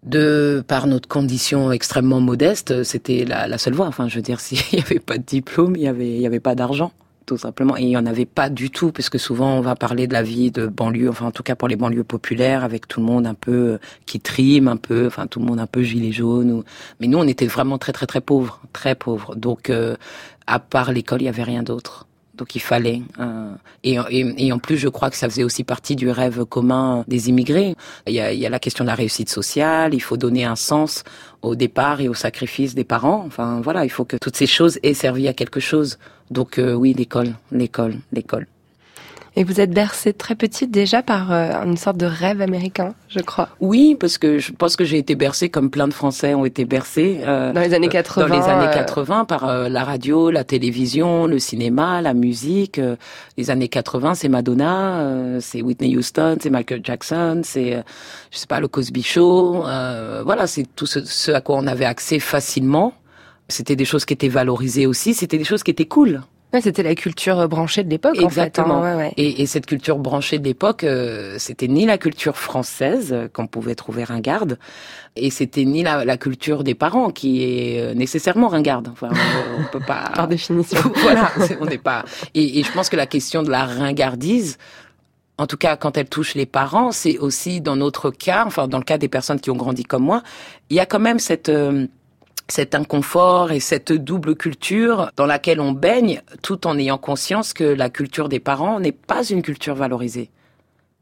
[0.04, 3.86] de par notre condition extrêmement modeste, c'était la, la seule voie.
[3.86, 6.40] Enfin, je veux dire, s'il n'y avait pas de diplôme, il y avait, y avait
[6.40, 6.92] pas d'argent
[7.26, 7.76] tout simplement.
[7.76, 10.12] Et il y en avait pas du tout, parce que souvent on va parler de
[10.12, 13.06] la vie de banlieue, enfin en tout cas pour les banlieues populaires, avec tout le
[13.06, 16.12] monde un peu euh, qui trime, un peu, enfin tout le monde un peu gilet
[16.12, 16.50] jaune.
[16.52, 16.64] Ou...
[17.00, 19.34] Mais nous, on était vraiment très très très pauvres, très pauvres.
[19.34, 19.96] Donc euh,
[20.46, 22.06] à part l'école, il y avait rien d'autre.
[22.34, 23.00] Donc il fallait.
[23.18, 26.44] euh, et, et, et en plus, je crois que ça faisait aussi partie du rêve
[26.44, 27.74] commun des immigrés.
[28.06, 29.94] Il y a, il y a la question de la réussite sociale.
[29.94, 31.02] Il faut donner un sens
[31.40, 33.24] au départ et au sacrifice des parents.
[33.26, 35.98] Enfin voilà, il faut que toutes ces choses aient servi à quelque chose.
[36.30, 38.46] Donc euh, oui, l'école, l'école, l'école.
[39.38, 43.20] Et vous êtes bercée très petite déjà par euh, une sorte de rêve américain, je
[43.20, 43.50] crois.
[43.60, 46.64] Oui, parce que je pense que j'ai été bercée comme plein de Français ont été
[46.64, 48.28] bercés euh, Dans les années 80.
[48.28, 52.78] dans les années euh, 80 par euh, la radio, la télévision, le cinéma, la musique.
[52.78, 52.96] euh,
[53.36, 57.82] les années 80, c'est Madonna, euh, c'est Whitney Houston, c'est Michael Jackson, c'est euh,
[58.30, 59.66] je sais pas le Cosby Show.
[59.66, 62.94] euh, voilà, c'est tout ce, ce à quoi on avait accès facilement.
[63.48, 65.12] C'était des choses qui étaient valorisées aussi.
[65.12, 66.22] C'était des choses qui étaient cool.
[66.52, 68.24] Ouais, c'était la culture euh, branchée de l'époque, en fait.
[68.24, 68.82] Exactement.
[68.82, 69.12] hein, ouais, ouais.
[69.16, 73.46] Et, et cette culture branchée de l'époque, euh, c'était ni la culture française euh, qu'on
[73.46, 74.58] pouvait trouver ringarde,
[75.16, 78.88] et c'était ni la, la culture des parents qui est euh, nécessairement ringarde.
[78.92, 80.10] Enfin, on, on peut pas.
[80.14, 80.78] Par définition.
[81.02, 81.30] voilà,
[81.60, 82.04] on n'est pas.
[82.34, 84.56] Et, et je pense que la question de la ringardise.
[85.38, 88.78] En tout cas, quand elle touche les parents, c'est aussi dans notre cas, enfin dans
[88.78, 90.22] le cas des personnes qui ont grandi comme moi,
[90.70, 91.86] il y a quand même cette euh,
[92.48, 97.64] cet inconfort et cette double culture dans laquelle on baigne tout en ayant conscience que
[97.64, 100.30] la culture des parents n'est pas une culture valorisée.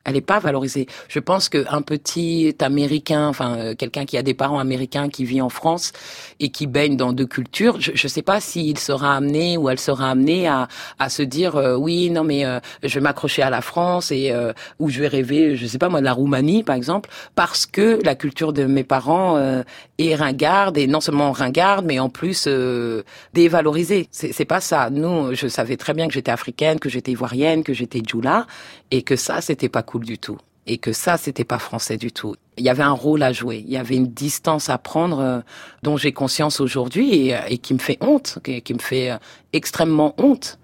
[0.04, 0.86] Elle n'est pas valorisée.
[1.08, 5.40] Je pense qu'un petit américain, enfin euh, quelqu'un qui a des parents américains qui vit
[5.40, 5.92] en France
[6.40, 9.78] et qui baigne dans deux cultures, je ne sais pas s'il sera amené ou elle
[9.78, 13.50] sera amenée à, à se dire euh, oui non mais euh, je vais m'accrocher à
[13.50, 16.62] la France et euh, ou je vais rêver, je sais pas moi de la Roumanie
[16.62, 19.62] par exemple, parce que la culture de mes parents euh,
[19.98, 24.08] est ringarde et non seulement ringarde mais en plus euh, dévalorisée.
[24.10, 24.90] C'est pas ça.
[24.90, 28.46] Nous, je savais très bien que j'étais africaine, que j'étais ivoirienne, que j'étais djoula
[28.90, 32.12] et que ça c'était pas cool du tout et que ça c'était pas français du
[32.12, 32.36] tout.
[32.56, 35.40] Il y avait un rôle à jouer, il y avait une distance à prendre euh,
[35.82, 39.16] dont j'ai conscience aujourd'hui et, et qui me fait honte, qui, me fait euh,
[39.52, 40.58] extrêmement honte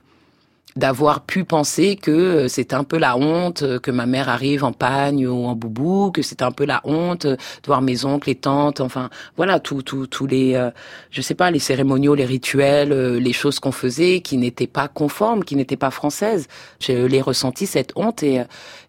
[0.76, 4.64] d'avoir pu penser que euh, c'était un peu la honte euh, que ma mère arrive
[4.64, 8.04] en pagne ou en boubou, que c'était un peu la honte euh, de voir mes
[8.04, 10.70] oncles, les tantes, enfin voilà tout tout tous les euh,
[11.10, 14.86] je sais pas les cérémoniaux, les rituels, euh, les choses qu'on faisait qui n'étaient pas
[14.86, 16.46] conformes, qui n'étaient pas françaises.
[16.78, 18.44] Je l'ai ressenti cette honte et euh,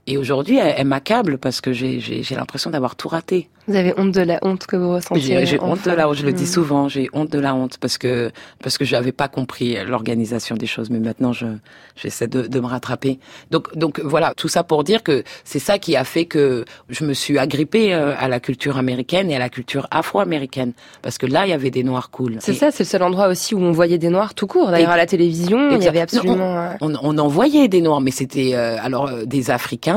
[0.08, 3.50] et aujourd'hui elle, elle m'accable parce que j'ai j'ai j'ai l'impression d'avoir tout raté.
[3.68, 6.16] Vous avez honte de la honte que vous ressentez J'ai j'ai honte de la honte,
[6.16, 6.48] je le dis Mm.
[6.48, 8.32] souvent, j'ai honte de la honte parce que
[8.64, 11.46] parce que je n'avais pas compris l'organisation des choses, mais maintenant je
[11.96, 13.20] j'essaie de, de me rattraper.
[13.52, 17.06] Donc donc voilà, tout ça pour dire que c'est ça qui a fait que je
[17.06, 21.28] me suis agrippée euh, à la culture américaine et à la culture afro-américaine parce que
[21.28, 22.38] là il y avait des noirs cool.
[22.40, 24.72] C'est ça, c'est le seul endroit aussi où on voyait des noirs tout court.
[24.72, 26.58] D'ailleurs, à la télévision, il y avait Non, absolument...
[26.58, 29.91] euh, On, on en voyait des noirs, mais c'était euh, alors euh, des Africains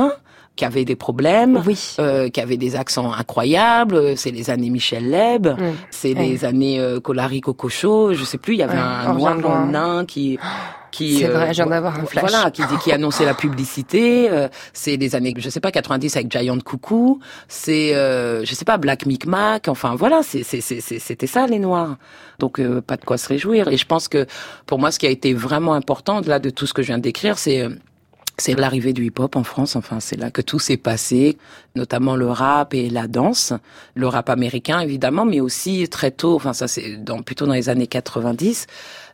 [0.57, 1.61] qui avaient des problèmes.
[1.67, 1.97] Oui.
[1.99, 5.73] euh, qui avaient des accents incroyables, euh, c'est les années Michel Leb, Mm.
[5.91, 9.67] c'est les années euh, Colari Cococho, je sais plus, il y avait Ouais, un noir
[9.67, 10.39] nain qui
[10.93, 12.25] qui C'est euh, vrai, vo- d'avoir un flash.
[12.31, 16.15] Voilà, qui dit qui annonçait la publicité, euh, c'est les années je sais pas 90
[16.17, 21.59] avec Giant Coucou, c'est euh, je sais pas Black Micmac, enfin voilà, c'était ça les
[21.59, 21.97] noirs.
[22.39, 24.27] Donc euh, pas de quoi se réjouir et je pense que
[24.67, 26.99] pour moi ce qui a été vraiment important là de tout ce que je viens
[26.99, 27.71] de décrire, c'est euh,
[28.39, 29.77] c'est l'arrivée du hip-hop en France.
[29.77, 31.39] Enfin, c'est là que tout s'est passé,
[31.77, 33.53] notamment le rap et la danse.
[33.95, 37.69] Le rap américain, évidemment, mais aussi très tôt, enfin, ça c'est dans, plutôt dans les
[37.69, 38.67] années 90,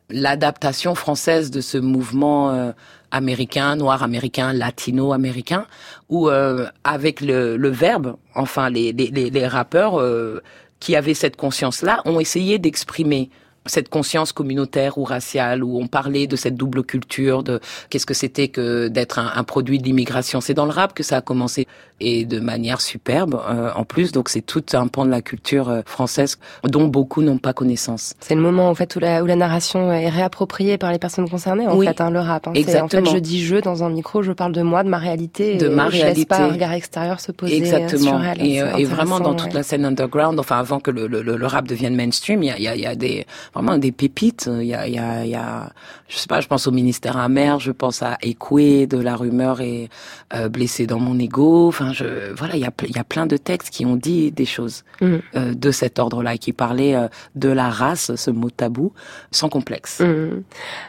[0.09, 2.73] l'adaptation française de ce mouvement euh,
[3.11, 5.67] américain, noir américain, latino américain,
[6.09, 10.43] où euh, avec le, le verbe, enfin, les, les, les, rappeurs euh,
[10.81, 13.31] qui avaient cette conscience-là ont essayé d'exprimer
[13.67, 18.15] cette conscience communautaire ou raciale où on parlait de cette double culture, de qu'est-ce que
[18.15, 20.41] c'était que d'être un, un produit de l'immigration.
[20.41, 21.67] C'est dans le rap que ça a commencé
[22.03, 24.13] et de manière superbe euh, en plus.
[24.13, 28.15] Donc c'est tout un pan de la culture euh, française dont beaucoup n'ont pas connaissance.
[28.21, 31.29] C'est le moment en fait où la, où la narration est réappropriée par les personnes
[31.29, 31.87] concernées en Oui.
[31.87, 32.47] fait, hein, le rap.
[32.49, 32.53] Hein.
[32.55, 33.11] C'est, En fait, Exactement.
[33.13, 35.69] je dis je dans un micro, je parle de moi, de ma réalité, De et
[35.69, 36.25] ma je laisse réalité.
[36.25, 38.19] pas un regard extérieur se poser euh, Exactement.
[38.19, 38.43] sur elle.
[38.47, 39.59] Et, euh, et vraiment dans intéressant, toute ouais.
[39.59, 42.51] la scène underground, enfin avant que le, le, le- le rap devienne mainstream, il y
[42.51, 43.27] a, il y, a, il y a des
[43.63, 44.49] vraiment des pépites.
[44.61, 45.73] Il y a, il y a, il y a,
[46.09, 49.61] je sais pas, je pense au ministère amer, je pense à Ekwe de la rumeur
[49.61, 49.89] et
[50.35, 51.69] euh, blessé dans mon ego.
[51.69, 54.31] Enfin, je voilà, il y a il y a plein de textes qui ont dit
[54.33, 55.21] des choses Mhm.
[55.37, 58.93] euh, de cet ordre-là, et qui parlaient euh, de la race, ce mot tabou,
[59.31, 60.01] sans complexe.
[60.01, 60.43] Hum.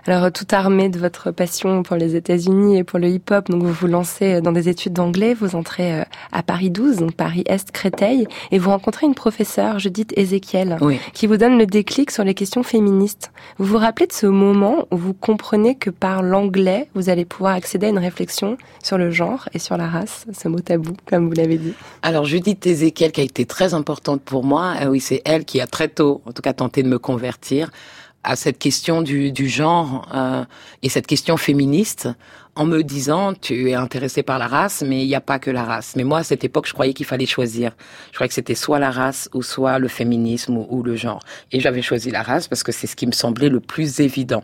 [0.06, 3.72] Alors, tout armé de votre passion pour les États-Unis et pour le hip-hop, donc vous
[3.72, 6.04] vous lancez dans des études d'anglais, vous entrez euh,
[6.34, 11.00] à Paris 12, donc Paris-Est, Créteil, et vous rencontrez une professeure, Judith Ezekiel, Oui.
[11.14, 13.32] qui vous donne le déclic sur les questions féministes.
[13.58, 17.54] Vous vous rappelez de ce moment où vous comprenez que par l'anglais, vous allez pouvoir
[17.54, 21.28] accéder à une réflexion sur le genre et sur la race, ce mot tabou, comme
[21.28, 21.74] vous l'avez dit?
[22.02, 25.62] Alors Judith Ezekiel, qui a été très importante pour moi, euh, oui, c'est elle qui
[25.62, 27.72] a très tôt, en tout cas, tenté de me convertir
[28.24, 30.44] à cette question du, du genre euh,
[30.84, 32.08] et cette question féministe
[32.56, 35.50] en me disant tu es intéressé par la race mais il n'y a pas que
[35.52, 35.94] la race.
[35.96, 37.72] Mais moi à cette époque je croyais qu'il fallait choisir.
[38.12, 41.20] Je croyais que c'était soit la race ou soit le féminisme ou, ou le genre.
[41.52, 44.44] Et j'avais choisi la race parce que c'est ce qui me semblait le plus évident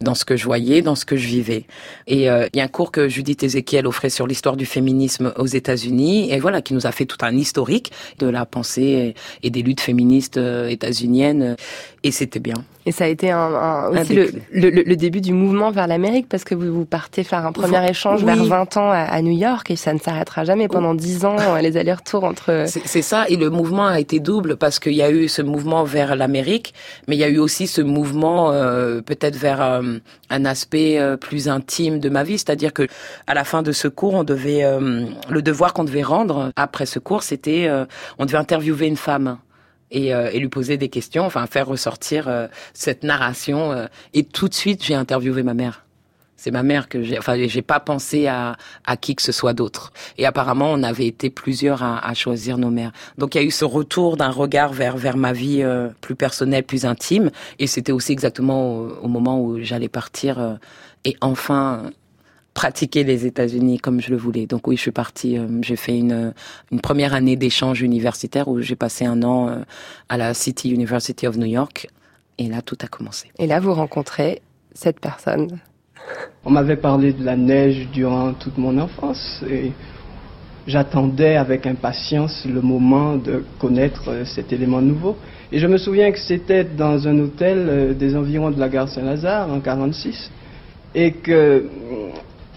[0.00, 1.66] dans ce que je voyais dans ce que je vivais.
[2.06, 5.32] Et euh, il y a un cours que Judith Ezekiel offrait sur l'histoire du féminisme
[5.36, 6.32] aux États-Unis.
[6.32, 9.80] Et voilà qui nous a fait tout un historique de la pensée et des luttes
[9.80, 11.56] féministes euh, états-uniennes.
[12.02, 12.56] Et c'était bien.
[12.84, 14.42] Et ça a été un, un- aussi Un le, déclic.
[14.52, 17.52] le, le- le début du mouvement vers l'Amérique parce que vous, vous partez faire un
[17.52, 18.26] premier échange oui.
[18.26, 21.36] vers 20 ans à, à New York et ça ne s'arrêtera jamais pendant 10 ans,
[21.38, 22.64] euh, les allers-retours entre...
[22.84, 25.84] C'est ça, et le mouvement a été double parce qu'il y a eu ce mouvement
[25.84, 26.74] vers l'Amérique,
[27.08, 29.98] mais il y a eu aussi ce mouvement euh, peut-être vers euh,
[30.30, 32.86] un aspect euh, plus intime de ma vie, c'est-à-dire que
[33.26, 36.86] à la fin de ce cours, on devait euh, le devoir qu'on devait rendre après
[36.86, 37.84] ce cours, c'était euh,
[38.18, 39.38] on devait interviewer une femme.
[39.94, 43.72] Et, euh, et lui poser des questions, enfin faire ressortir euh, cette narration.
[43.72, 45.84] euh, et tout de suite, j'ai interviewé ma mère.
[46.42, 47.16] C'est ma mère que j'ai.
[47.20, 49.92] Enfin, j'ai pas pensé à, à qui que ce soit d'autre.
[50.18, 52.90] Et apparemment, on avait été plusieurs à, à choisir nos mères.
[53.16, 56.16] Donc, il y a eu ce retour d'un regard vers vers ma vie euh, plus
[56.16, 57.30] personnelle, plus intime.
[57.60, 60.54] Et c'était aussi exactement au, au moment où j'allais partir euh,
[61.04, 61.92] et enfin
[62.54, 64.46] pratiquer les États-Unis comme je le voulais.
[64.46, 65.38] Donc oui, je suis partie.
[65.38, 66.34] euh, j'ai fait une
[66.72, 69.56] une première année d'échange universitaire où j'ai passé un an euh,
[70.08, 71.86] à la City University of New York.
[72.38, 73.30] Et là, tout a commencé.
[73.38, 74.42] Et là, vous rencontrez
[74.74, 75.60] cette personne.
[76.44, 79.72] On m'avait parlé de la neige durant toute mon enfance et
[80.66, 85.16] j'attendais avec impatience le moment de connaître euh, cet élément nouveau.
[85.50, 88.88] Et je me souviens que c'était dans un hôtel euh, des environs de la gare
[88.88, 90.30] Saint-Lazare en 46
[90.94, 91.64] et que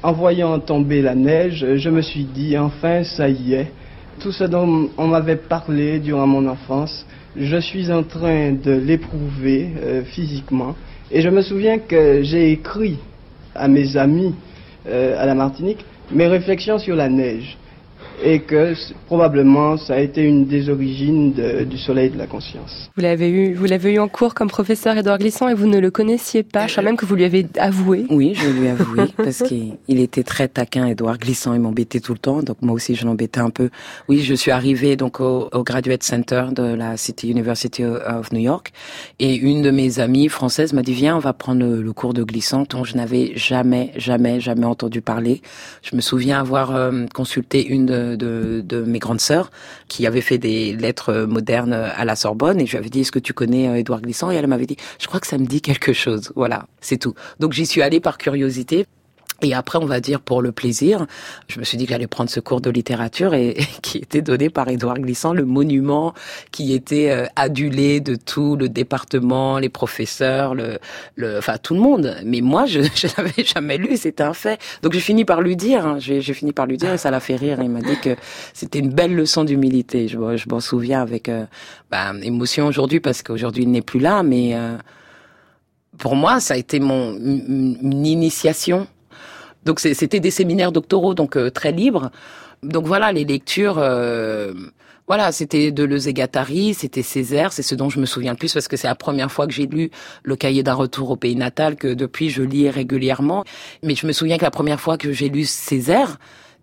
[0.04, 3.72] en voyant tomber la neige, je me suis dit enfin ça y est.
[4.20, 7.06] Tout ce dont on m'avait parlé durant mon enfance,
[7.36, 10.76] je suis en train de l'éprouver euh, physiquement.
[11.12, 12.98] Et je me souviens que j'ai écrit
[13.56, 14.36] à mes amis
[14.88, 17.58] euh, à la Martinique mes réflexions sur la neige.
[18.24, 18.74] Et que
[19.06, 22.90] probablement ça a été une des origines du soleil de la conscience.
[22.96, 25.80] Vous l'avez eu, vous l'avez eu en cours comme professeur Édouard Glissant et vous ne
[25.80, 26.68] le connaissiez pas.
[26.68, 28.06] Je crois même que vous lui avez avoué.
[28.10, 31.54] Oui, je lui ai avoué parce qu'il était très taquin, Édouard Glissant.
[31.54, 33.70] Il m'embêtait tout le temps, donc moi aussi je l'embêtais un peu.
[34.08, 38.40] Oui, je suis arrivée donc au, au, Graduate Center de la City University of New
[38.40, 38.72] York
[39.20, 42.14] et une de mes amies françaises m'a dit viens, on va prendre le, le cours
[42.14, 45.42] de Glissant dont je n'avais jamais, jamais, jamais entendu parler.
[45.82, 49.52] Je me souviens avoir euh, consulté une de de, mes grandes sœurs
[49.88, 53.12] qui avait fait des lettres modernes à la Sorbonne et je lui avais dit est-ce
[53.12, 54.32] que tu connais euh, Édouard Glissant?
[54.32, 56.32] Et elle m'avait dit je crois que ça me dit quelque chose.
[56.36, 57.14] Voilà, c'est tout.
[57.40, 58.86] Donc j'y suis allée par curiosité.
[59.42, 61.06] Et après, on va dire pour le plaisir,
[61.48, 64.50] je me suis dit que j'allais prendre ce cours de littérature et, qui était donné
[64.50, 66.14] par Édouard Glissant, le monument
[66.52, 70.80] qui était euh, adulé de tout le département, les professeurs, le,
[71.16, 72.16] le, enfin tout le monde.
[72.26, 74.60] Mais moi, je, je l'avais jamais lu, c'était un fait.
[74.82, 77.20] Donc j'ai fini par lui dire, hein, j'ai fini par lui dire et ça l'a
[77.20, 77.60] fait rire.
[77.62, 78.16] Il m'a dit que
[78.54, 80.08] c'était une belle leçon d'humilité.
[80.08, 81.46] Je, je m'en souviens avec euh,
[81.92, 84.78] ben, émotion aujourd'hui parce qu'aujourd'hui il n'est plus là, mais euh,
[85.98, 88.88] pour moi, ça a été mon une initiation
[89.66, 92.12] donc c'était des séminaires doctoraux, donc euh, très libres.
[92.64, 94.54] Donc voilà, les lectures, euh,
[95.08, 98.68] voilà, c'était de Guattari, c'était Césaire, c'est ce dont je me souviens le plus parce
[98.68, 99.90] que c'est la première fois que j'ai lu
[100.24, 103.44] le cahier d'un retour au pays natal que depuis je lis régulièrement.
[103.84, 106.18] Mais je me souviens que la première fois que j'ai lu Césaire,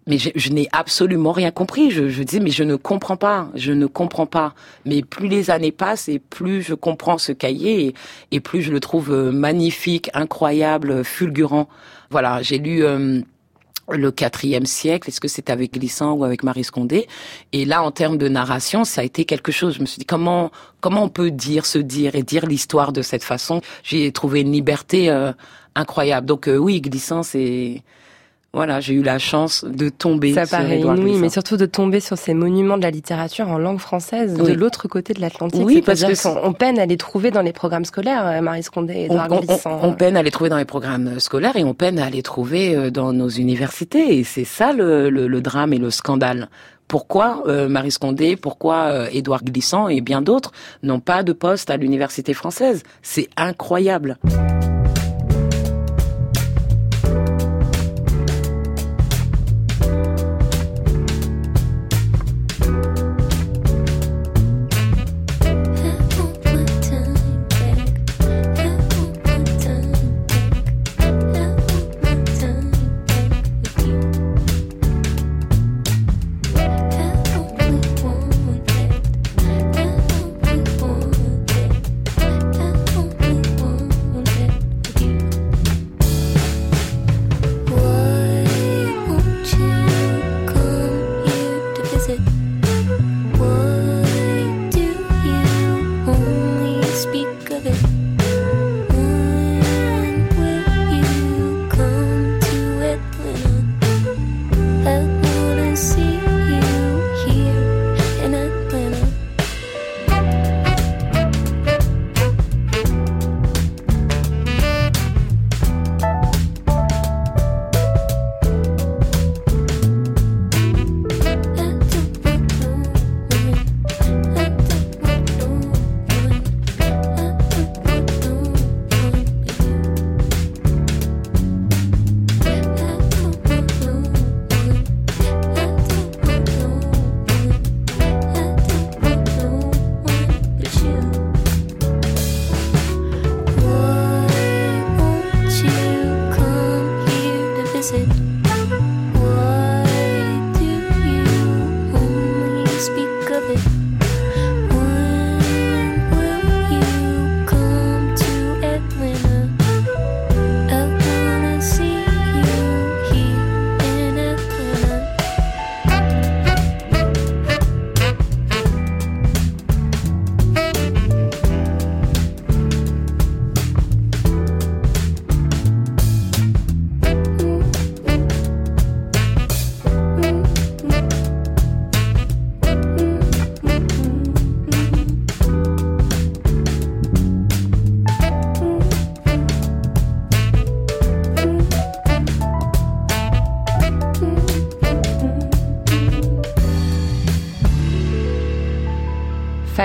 [0.07, 1.91] mais je, je n'ai absolument rien compris.
[1.91, 4.55] Je, je disais, mais je ne comprends pas, je ne comprends pas.
[4.85, 7.95] Mais plus les années passent et plus je comprends ce cahier
[8.31, 11.69] et, plus je le trouve euh, magnifique, incroyable, fulgurant.
[12.11, 13.21] Voilà, j'ai lu euh,
[13.91, 17.07] le quatrième siècle, est-ce que c'était avec Glissant ou avec Marie Scondé?
[17.53, 19.75] Et là, en termes de narration, ça a été quelque chose.
[19.75, 20.51] Je me suis dit comment
[20.81, 23.61] comment on peut dire, se dire et dire l'histoire de cette façon?
[23.83, 25.33] J'ai trouvé une liberté euh,
[25.75, 26.27] incroyable.
[26.27, 27.83] Donc euh, oui, Glissant, c'est
[28.55, 32.19] voilà, j'ai eu la chance de tomber Ça paraît inouï, mais surtout de tomber sur
[32.19, 35.63] ces monuments de la littérature en langue française de l'autre côté de l'Atlantique.
[35.65, 38.93] Oui, parce que on peine à les trouver dans les programmes scolaires, euh, Marie Scondé
[38.93, 39.81] et Edouard Glissant.
[39.83, 42.77] On, peine à les trouver dans les programmes scolaires et on peine à les trouver
[42.77, 44.19] euh, dans nos universités.
[44.19, 46.49] Et c'est ça le, le, drame et le scandale.
[46.89, 51.71] Pourquoi euh, Marie Scondé, pourquoi euh, Édouard Glissant et bien d'autres n'ont pas de poste
[51.71, 52.83] à l'université française?
[53.01, 54.19] C'est incroyable.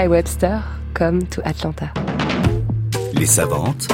[0.06, 0.62] Webster,
[0.94, 1.92] Come to Atlanta.
[3.14, 3.88] Les savantes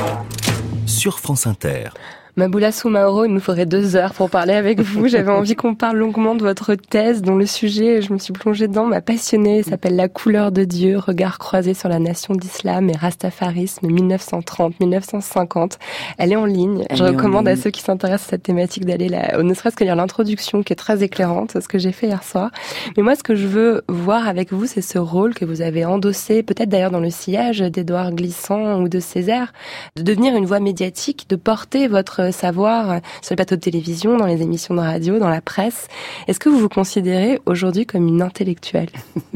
[0.86, 1.90] sur France Inter.
[2.36, 5.08] Maboula Soumaoro, il nous faudrait deux heures pour parler avec vous.
[5.08, 8.68] J'avais envie qu'on parle longuement de votre thèse dont le sujet, je me suis plongée
[8.68, 9.62] dedans, m'a passionné.
[9.62, 15.74] s'appelle La couleur de Dieu, regard croisé sur la nation d'islam et rastafarisme 1930-1950.
[16.18, 16.86] Elle est en ligne.
[16.92, 19.96] je recommande à ceux qui s'intéressent à cette thématique d'aller là, ne serait-ce que lire
[19.96, 22.50] l'introduction qui est très éclairante, ce que j'ai fait hier soir.
[22.98, 25.86] Mais moi, ce que je veux voir avec vous, c'est ce rôle que vous avez
[25.86, 29.54] endossé, peut-être d'ailleurs dans le sillage d'Édouard Glissant ou de Césaire,
[29.98, 34.26] de devenir une voix médiatique, de porter votre savoir sur les plateaux de télévision, dans
[34.26, 35.88] les émissions de radio, dans la presse.
[36.28, 38.90] Est-ce que vous vous considérez aujourd'hui comme une intellectuelle?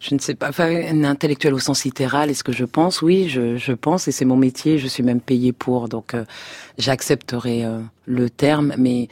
[0.00, 3.00] Je ne sais pas, enfin, une intellectuelle au sens littéral, est-ce que je pense?
[3.00, 6.26] Oui, je, pense, et c'est mon métier, je suis même payée pour, donc euh,
[6.76, 9.08] j'accepterai euh, le terme, mais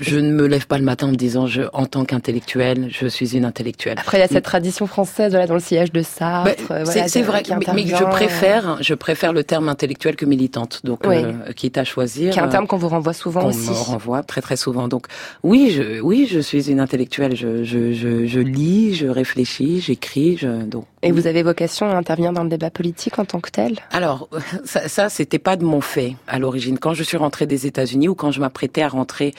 [0.00, 3.06] je ne me lève pas le matin en me disant, je, en tant qu'intellectuelle, je
[3.06, 3.96] suis une intellectuelle.
[3.98, 6.50] Après, il y a cette tradition française, voilà, dans le sillage de Sartre.
[6.68, 7.42] Bah, voilà, c'est vrai,
[7.74, 10.80] mais, je préfère, je préfère le terme intellectuelle que militante.
[10.84, 12.32] Donc, euh, quitte à choisir.
[12.32, 13.68] Qui est un terme qu'on vous renvoie souvent aussi.
[13.68, 14.88] On me renvoie très très souvent.
[14.88, 15.06] Donc,
[15.42, 17.36] oui, je, oui, je suis une intellectuelle.
[17.36, 20.36] Je, je, je, je lis, je réfléchis, j'écris.
[20.36, 20.86] Je, donc.
[21.02, 23.78] Et vous avez vocation à intervenir dans le débat politique en tant que tel?
[23.92, 24.28] Alors,
[24.64, 26.78] ça, ça c'était pas de mon fait à l'origine.
[26.78, 29.34] Quand je suis rentrée des États-Unis ou quand je m'apprêtais à rentrer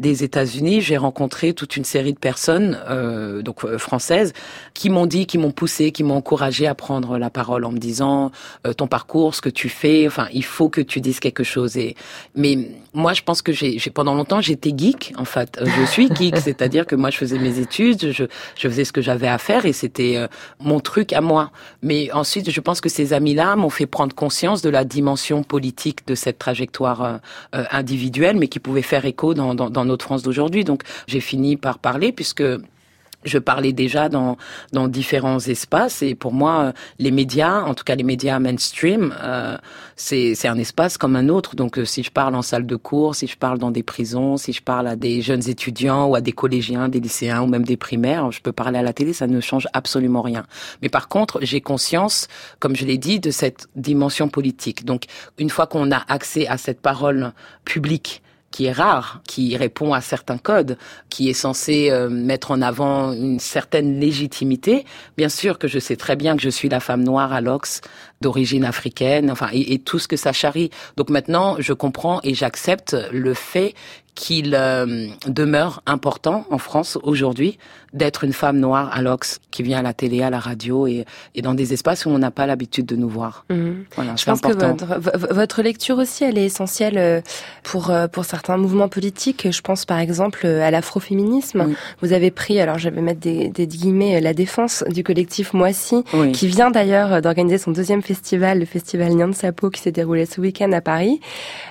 [0.00, 4.32] des États-Unis, j'ai rencontré toute une série de personnes, euh, donc euh, françaises,
[4.72, 7.78] qui m'ont dit, qui m'ont poussé, qui m'ont encouragé à prendre la parole en me
[7.78, 8.32] disant
[8.66, 11.76] euh, ton parcours, ce que tu fais, enfin, il faut que tu dises quelque chose.
[11.76, 11.96] Et
[12.34, 12.56] mais
[12.92, 15.12] moi, je pense que j'ai pendant longtemps j'étais geek.
[15.16, 18.24] En fait, euh, je suis geek, c'est-à-dire que moi, je faisais mes études, je,
[18.56, 20.26] je faisais ce que j'avais à faire et c'était euh,
[20.60, 21.50] mon truc à moi.
[21.82, 26.06] Mais ensuite, je pense que ces amis-là m'ont fait prendre conscience de la dimension politique
[26.06, 27.20] de cette trajectoire
[27.52, 30.64] individuelle, mais qui pouvait faire écho dans, dans, dans notre France d'aujourd'hui.
[30.64, 32.42] Donc j'ai fini par parler puisque
[33.24, 34.36] je parlais déjà dans,
[34.72, 39.14] dans différents espaces et pour moi, euh, les médias, en tout cas les médias mainstream,
[39.22, 39.56] euh,
[39.96, 41.56] c'est un espace comme un autre.
[41.56, 44.36] Donc euh, si je parle en salle de cours, si je parle dans des prisons,
[44.36, 47.64] si je parle à des jeunes étudiants ou à des collégiens, des lycéens ou même
[47.64, 50.46] des primaires, je peux parler à la télé, ça ne change absolument rien.
[50.82, 54.84] Mais par contre, j'ai conscience, comme je l'ai dit, de cette dimension politique.
[54.84, 55.04] Donc
[55.38, 57.32] une fois qu'on a accès à cette parole
[57.64, 60.76] publique, qui est rare, qui répond à certains codes,
[61.08, 64.84] qui est censé euh, mettre en avant une certaine légitimité.
[65.16, 67.80] Bien sûr que je sais très bien que je suis la femme noire à l'Ox,
[68.20, 70.70] d'origine africaine, enfin, et, tout ce que ça charrie.
[70.96, 73.74] Donc maintenant, je comprends et j'accepte le fait
[74.14, 77.58] qu'il euh, demeure important en France aujourd'hui
[77.92, 81.04] d'être une femme noire à l'Ox qui vient à la télé, à la radio et,
[81.34, 83.44] et dans des espaces où on n'a pas l'habitude de nous voir.
[83.50, 83.84] Mhm.
[83.96, 84.76] Voilà, Je pense important.
[84.76, 87.20] que votre, votre, lecture aussi, elle est essentielle euh,
[87.62, 89.48] pour euh, pour certains mouvements politiques.
[89.50, 91.64] Je pense par exemple à l'afroféminisme.
[91.66, 91.74] Oui.
[92.00, 96.04] Vous avez pris, alors je vais mettre des, des guillemets, la défense du collectif Moissy,
[96.12, 96.32] oui.
[96.32, 100.40] qui vient d'ailleurs d'organiser son deuxième festival, le festival Nyan Sapo, qui s'est déroulé ce
[100.40, 101.20] week-end à Paris.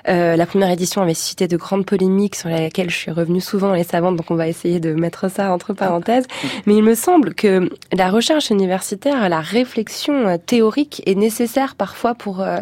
[0.07, 3.69] Euh, la première édition avait suscité de grandes polémiques sur laquelle je suis revenue souvent
[3.69, 6.08] dans les savantes, donc on va essayer de mettre ça entre parenthèses.
[6.65, 12.15] Mais il me semble que la recherche universitaire, la réflexion euh, théorique est nécessaire parfois
[12.15, 12.59] pour euh,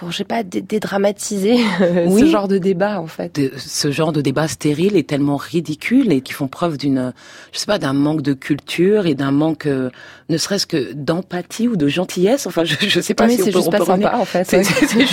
[0.00, 1.58] pour je sais pas dédramatiser
[2.06, 2.22] oui.
[2.22, 3.38] ce genre de débat en fait.
[3.38, 7.12] De, ce genre de débat stérile est tellement ridicule et qui font preuve d'une
[7.52, 9.90] je sais pas d'un manque de culture et d'un manque euh,
[10.30, 12.46] ne serait-ce que d'empathie ou de gentillesse.
[12.46, 14.44] Enfin je je sais pas oui, si c'est juste on pas sympa en fait.
[14.44, 14.62] C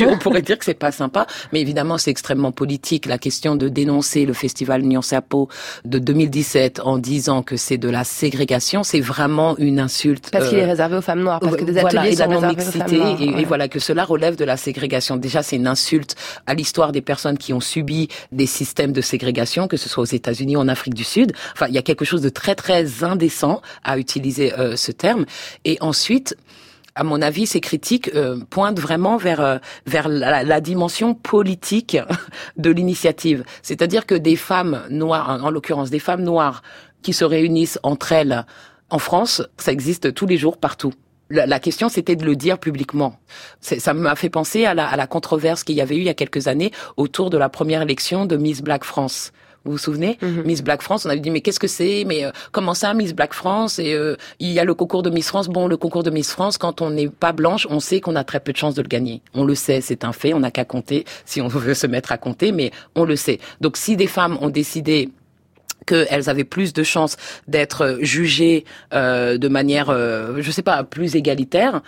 [0.08, 3.08] on pourrait dire que c'est pas sympa, mais évidemment c'est extrêmement politique.
[3.08, 5.50] La question de dénoncer le festival Nyansapo
[5.84, 10.30] de 2017 en disant que c'est de la ségrégation, c'est vraiment une insulte.
[10.32, 12.30] Parce euh, qu'il est réservé aux femmes noires, parce que des voilà, ateliers et sont
[12.30, 13.22] la réservés aux femmes noires.
[13.22, 14.77] Et, et, voilà que cela relève de la ségrégation.
[15.18, 16.16] Déjà, c'est une insulte
[16.46, 20.06] à l'histoire des personnes qui ont subi des systèmes de ségrégation, que ce soit aux
[20.06, 21.34] États-Unis ou en Afrique du Sud.
[21.54, 25.26] Enfin, il y a quelque chose de très très indécent à utiliser euh, ce terme.
[25.66, 26.36] Et ensuite,
[26.96, 31.98] à mon avis, ces critiques euh, pointent vraiment vers euh, vers la, dimension politique
[32.58, 33.44] de l'initiative.
[33.62, 36.64] C'est-à-dire que des femmes noires, en l'occurrence des femmes noires,
[37.04, 38.46] qui se réunissent entre elles
[38.90, 40.94] en France, ça existe tous les jours partout
[41.30, 43.20] la, question, c'était de le dire publiquement.
[43.60, 46.10] Ça m'a fait penser à la, à la controverse qu'il y avait eu il y
[46.10, 49.32] a quelques années autour de la première élection de Miss Black France.
[49.66, 50.46] Vous vous souvenez mm -hmm.
[50.46, 53.14] Miss Black France, on avait dit mais qu'est-ce que c'est Mais euh, comment ça Miss
[53.14, 55.50] Black France Et euh, il y a le concours de Miss France.
[55.50, 58.24] Bon, le concours de Miss France, quand on n'est pas blanche, on sait qu'on a
[58.24, 59.22] très peu de chances de le gagner.
[59.34, 60.34] On le sait, c'est un fait.
[60.34, 63.40] On n'a qu'à compter si on veut se mettre à compter, mais on le sait.
[63.60, 65.10] Donc si des femmes ont décidé
[65.88, 67.18] qu'elles avaient plus de chances
[67.48, 71.82] d'être jugées euh, de manière, euh, je sais pas, plus égalitaire.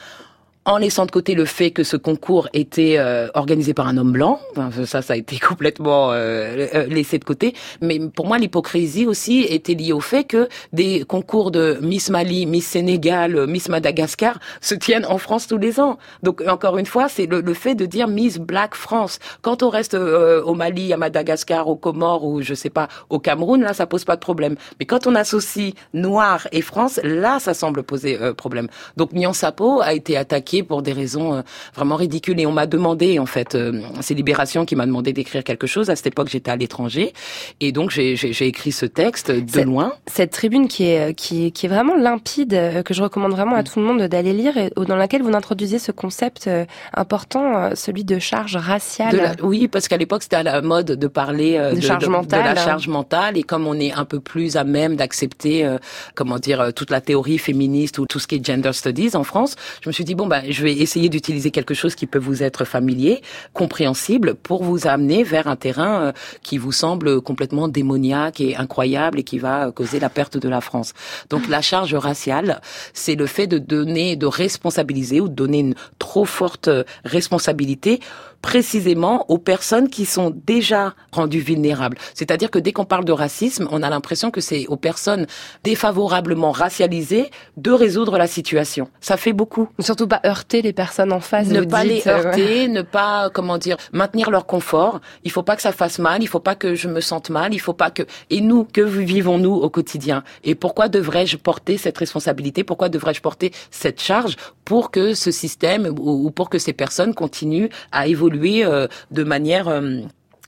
[0.70, 4.12] En laissant de côté le fait que ce concours était euh, organisé par un homme
[4.12, 4.40] blanc.
[4.86, 7.56] Ça, ça a été complètement euh, euh, laissé de côté.
[7.82, 12.46] Mais pour moi, l'hypocrisie aussi était liée au fait que des concours de Miss Mali,
[12.46, 15.98] Miss Sénégal, Miss Madagascar se tiennent en France tous les ans.
[16.22, 19.18] Donc encore une fois, c'est le, le, fait de dire Miss Black France.
[19.42, 23.62] Quand on reste au Mali, à Madagascar, aux Comores ou je sais pas au Cameroun,
[23.62, 24.56] là, ça pose pas de problème.
[24.80, 28.68] Mais quand on associe Noir et France, là, ça semble poser problème.
[28.98, 31.42] Donc Nyan Sapo a été attaqué pour des raisons euh,
[31.76, 32.40] vraiment ridicules.
[32.40, 35.90] Et on m'a demandé, en fait, euh, c'est Libération qui m'a demandé d'écrire quelque chose.
[35.90, 37.14] À cette époque, j'étais à l'étranger.
[37.60, 39.94] Et donc, j'ai écrit ce texte de loin.
[40.08, 43.62] Cette tribune qui est, qui, qui est vraiment limpide, euh, que je recommande vraiment à
[43.62, 43.66] mm.
[43.66, 46.50] tout le monde d'aller lire, et dans laquelle vous introduisez ce concept
[46.94, 49.36] important, celui de charge raciale.
[49.44, 52.56] oui, parce qu'à l'époque, c'était à la mode de parler de, charge mentale, de la
[52.56, 53.38] charge mentale.
[53.38, 55.68] Et comme on est un peu plus à même d'accepter,
[56.16, 59.56] comment dire, toute la théorie féministe ou tout ce qui est gender studies en France,
[59.82, 62.44] je me suis dit, bon, bah, je vais essayer d'utiliser quelque chose qui peut vous
[62.44, 63.22] être familier,
[63.54, 66.12] compréhensible, pour vous amener vers un terrain euh,
[66.44, 70.62] qui vous semble complètement démoniaque et incroyable et qui va causer la perte de la
[70.62, 70.94] France.
[71.30, 72.62] Donc la charge raciale,
[72.94, 76.70] c'est le fait de donner, de responsabiliser ou de donner une trop forte
[77.06, 78.00] responsabilité
[78.42, 81.98] précisément aux personnes qui sont déjà rendues vulnérables.
[82.14, 85.28] C'est-à-dire que dès qu'on parle de racisme, on a l'impression que c'est aux personnes
[85.64, 88.90] défavorablement racialisées de résoudre la situation.
[89.02, 89.68] Ça fait beaucoup.
[89.80, 91.48] Surtout pas heurter les personnes en face.
[91.48, 95.02] Ne pas les euh, heurter, ne pas, comment dire, maintenir leur confort.
[95.24, 97.54] Il faut pas que ça fasse mal, il faut pas que je me sente mal,
[97.54, 98.04] il faut pas que...
[98.30, 100.24] Et nous, que vivons-nous au quotidien?
[100.44, 102.64] Et pourquoi devrais-je porter cette responsabilité?
[102.64, 107.70] Pourquoi devrais-je porter cette charge pour que ce système ou pour que ces personnes continuent
[107.92, 110.02] à évoluer évoluer euh, de manière euh,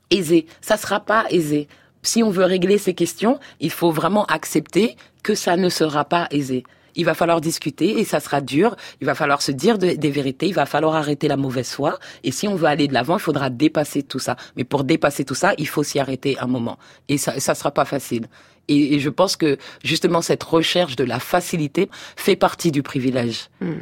[0.10, 0.46] aisée.
[0.62, 1.68] Ça sera pas aisé.
[2.04, 6.28] Si on veut régler ces questions, il faut vraiment accepter que ça ne sera pas
[6.32, 6.64] aisé.
[6.96, 8.76] Il va falloir discuter et ça sera dur.
[9.00, 10.48] Il va falloir se dire des vérités.
[10.48, 12.00] Il va falloir arrêter la mauvaise foi.
[12.24, 14.36] Et si on veut aller de l'avant, il faudra dépasser tout ça.
[14.58, 16.78] Mais pour dépasser tout ça, il faut s'y arrêter un moment.
[17.08, 18.28] Et ça, ça sera pas facile.
[18.68, 23.50] Et, je pense que justement cette recherche de la facilité fait partie du privilège.
[23.62, 23.80] Hmm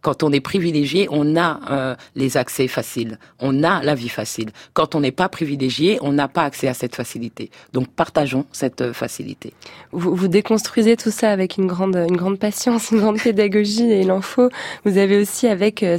[0.00, 4.50] quand on est privilégié, on a euh, les accès faciles, on a la vie facile.
[4.72, 7.50] Quand on n'est pas privilégié, on n'a pas accès à cette facilité.
[7.72, 9.52] Donc partageons cette euh, facilité.
[9.92, 14.00] Vous, vous, déconstruisez tout ça avec une grande, une grande patience, une grande pédagogie et
[14.00, 14.48] il en faut.
[14.84, 15.98] Vous avez aussi avec, euh,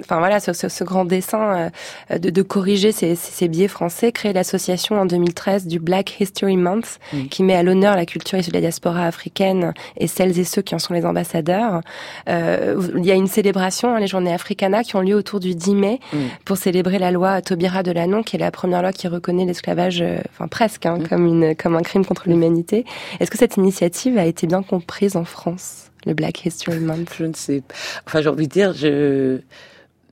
[0.00, 1.70] enfin voilà, ce, ce, grand dessin
[2.10, 6.98] de, de, corriger ces, ces, biais français, créé l'association en 2013 du Black History Month,
[7.30, 10.62] qui met à l'honneur la culture issue de la diaspora africaine et celles et ceux
[10.62, 11.80] qui en sont les ambassadeurs.
[12.26, 15.54] il y a une une célébration, hein, les journées Africana, qui ont lieu autour du
[15.54, 16.18] 10 mai mm.
[16.44, 20.02] pour célébrer la loi Taubira de Lannon, qui est la première loi qui reconnaît l'esclavage,
[20.02, 21.08] euh, enfin presque, hein, mm.
[21.08, 22.84] comme, une, comme un crime contre l'humanité.
[23.20, 27.14] Est-ce que cette initiative a été bien comprise en France, le Black History Month?
[27.18, 27.62] Je ne sais.
[28.06, 29.40] Enfin, j'ai envie de dire, je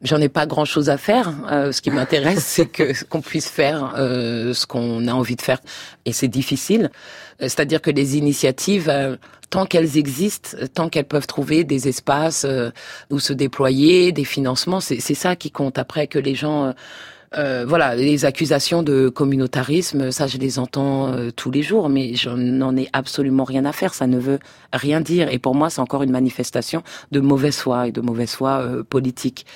[0.02, 1.32] J'en ai pas grand chose à faire.
[1.50, 5.42] Euh, ce qui m'intéresse, c'est que qu'on puisse faire euh, ce qu'on a envie de
[5.42, 5.60] faire,
[6.04, 6.90] et c'est difficile.
[7.42, 8.88] C'est-à-dire que les initiatives,
[9.52, 12.70] tant qu'elles existent, tant qu'elles peuvent trouver des espaces euh,
[13.10, 15.78] où se déployer, des financements, c'est ça qui compte.
[15.78, 16.72] Après que les gens euh,
[17.36, 22.30] euh, voilà, les accusations de communautarisme, ça je les entends tous les jours, mais je
[22.30, 23.94] n'en ai absolument rien à faire.
[23.94, 24.38] Ça ne veut
[24.72, 25.30] rien dire.
[25.30, 29.46] Et pour moi, c'est encore une manifestation de mauvaise foi et de mauvaise foi politique.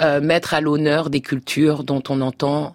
[0.00, 2.74] mettre à l'honneur des cultures dont on entend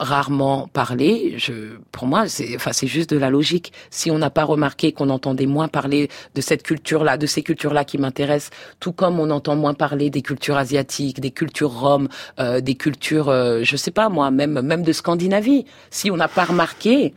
[0.00, 1.34] rarement parler.
[1.38, 1.52] Je,
[1.92, 3.72] pour moi, c'est, enfin, c'est juste de la logique.
[3.90, 7.84] Si on n'a pas remarqué qu'on entendait moins parler de cette culture-là, de ces cultures-là
[7.84, 12.08] qui m'intéressent, tout comme on entend moins parler des cultures asiatiques, des cultures roms,
[12.40, 15.64] euh, des cultures, euh, je sais pas moi, même même de Scandinavie.
[15.90, 17.14] Si on n'a pas remarqué,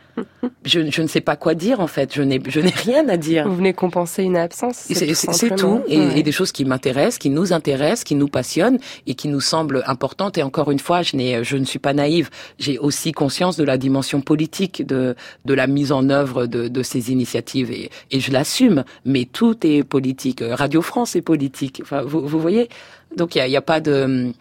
[0.63, 2.13] je, je, ne sais pas quoi dire en fait.
[2.13, 3.47] Je n'ai je n'ai rien à dire.
[3.47, 4.85] Vous venez compenser une absence.
[4.87, 9.15] C'est tout, Et, et, des choses qui m'intéressent, qui nous intéressent, qui nous passionnent et
[9.15, 10.37] qui nous semblent importantes.
[10.37, 12.29] Et encore une fois, je n'ai, je ne suis pas naïve
[12.67, 15.15] j'ai aussi conscience de la dimension politique de,
[15.45, 18.83] de la mise en œuvre de, de ces initiatives et, et je l'assume.
[19.05, 20.41] Mais tout est politique.
[20.63, 21.79] Radio France est politique.
[21.81, 22.67] Enfin, vous, vous voyez?
[23.15, 24.33] Donc il n'y a, y a, pas de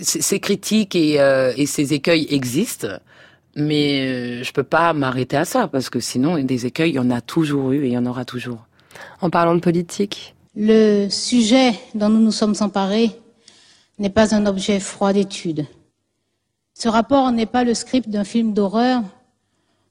[0.00, 2.94] ces critiques et, euh, et ces écueils existent.
[3.54, 6.98] Mais euh, je peux pas m'arrêter à ça parce que sinon des écueils, il y
[6.98, 8.66] en a toujours eu et il y en aura toujours.
[9.20, 13.10] En parlant de politique, le sujet dont nous nous sommes emparés
[13.98, 15.66] n'est pas un objet froid d'étude.
[16.82, 19.04] Ce rapport n'est pas le script d'un film d'horreur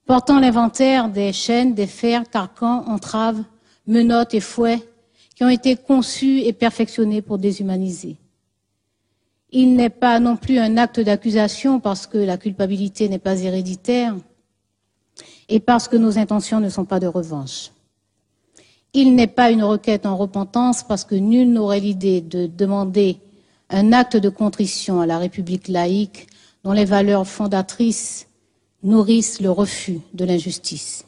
[0.06, 3.42] portant l'inventaire des chaînes, des fers, carcans, entraves,
[3.88, 4.86] menottes et fouets
[5.34, 8.18] qui ont été conçus et perfectionnés pour déshumaniser.
[9.52, 14.14] Il n'est pas non plus un acte d'accusation parce que la culpabilité n'est pas héréditaire
[15.48, 17.72] et parce que nos intentions ne sont pas de revanche.
[18.94, 23.18] Il n'est pas une requête en repentance parce que nul n'aurait l'idée de demander
[23.70, 26.28] un acte de contrition à la République laïque
[26.64, 28.28] dont les valeurs fondatrices
[28.84, 31.06] nourrissent le refus de l'injustice.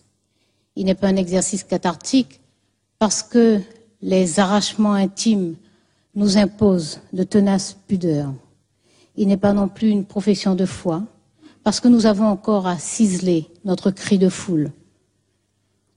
[0.76, 2.39] Il n'est pas un exercice cathartique
[2.99, 3.62] parce que
[4.01, 5.56] les arrachements intimes
[6.16, 8.34] nous imposent de tenaces pudeurs.
[9.16, 11.04] Il n'est pas non plus une profession de foi
[11.64, 14.72] parce que nous avons encore à ciseler notre cri de foule.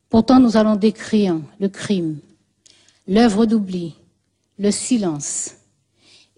[0.09, 2.19] Pourtant, nous allons décrire le crime,
[3.09, 3.95] l'œuvre d'oubli,
[4.59, 5.57] le silence,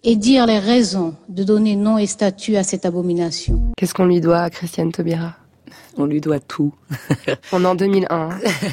[0.03, 3.61] et dire les raisons de donner nom et statut à cette abomination.
[3.77, 5.35] Qu'est-ce qu'on lui doit à Christiane Taubira?
[5.97, 6.73] On lui doit tout.
[7.51, 8.29] On est en 2001,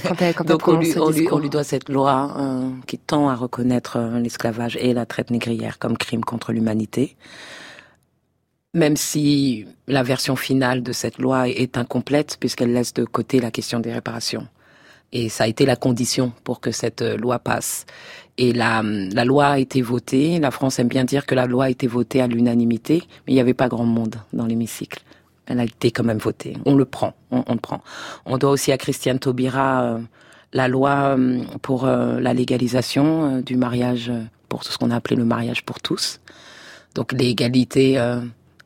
[0.06, 2.98] quand elle, quand Donc on lui, on, lui, on lui doit cette loi euh, qui
[2.98, 7.16] tend à reconnaître euh, l'esclavage et la traite négrière comme crime contre l'humanité.
[8.74, 13.50] Même si la version finale de cette loi est incomplète puisqu'elle laisse de côté la
[13.50, 14.46] question des réparations.
[15.12, 17.86] Et ça a été la condition pour que cette euh, loi passe.
[18.38, 20.38] Et la, la loi a été votée.
[20.38, 23.34] La France aime bien dire que la loi a été votée à l'unanimité, mais il
[23.34, 25.02] n'y avait pas grand monde dans l'hémicycle.
[25.46, 26.56] Elle a été quand même votée.
[26.66, 27.82] On le prend, on, le prend.
[28.26, 29.98] On doit aussi à Christiane Taubira euh,
[30.52, 34.12] la loi euh, pour euh, la légalisation du mariage,
[34.48, 36.20] pour ce qu'on a appelé le mariage pour tous.
[36.94, 37.98] Donc l'égalité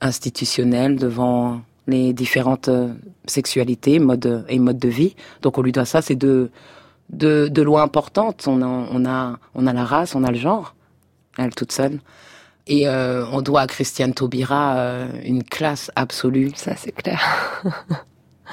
[0.01, 2.71] institutionnelle devant les différentes
[3.27, 5.17] sexualités modes, et modes de vie.
[5.43, 6.51] Donc on lui doit ça, c'est deux,
[7.11, 8.47] deux lois importantes.
[8.47, 10.75] On a, on, a, on a la race, on a le genre,
[11.39, 12.01] elle toute seule.
[12.67, 16.53] Et euh, on doit à Christiane Taubira euh, une classe absolue.
[16.55, 17.21] Ça, c'est clair.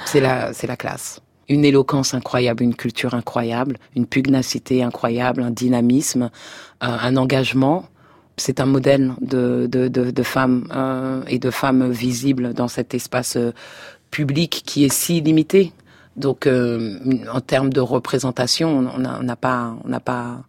[0.04, 1.18] C'est la, c'est la classe.
[1.48, 6.30] Une éloquence incroyable, une culture incroyable, une pugnacité incroyable, un dynamisme,
[6.84, 7.86] euh, un engagement.
[8.36, 13.36] C'est un modèle de, de, de, de femmes et de femmes visibles dans cet espace
[14.12, 15.72] public qui est si limité.
[16.18, 16.98] Donc, euh,
[17.32, 20.42] en termes de représentation, on n'a on pas, on n'a pas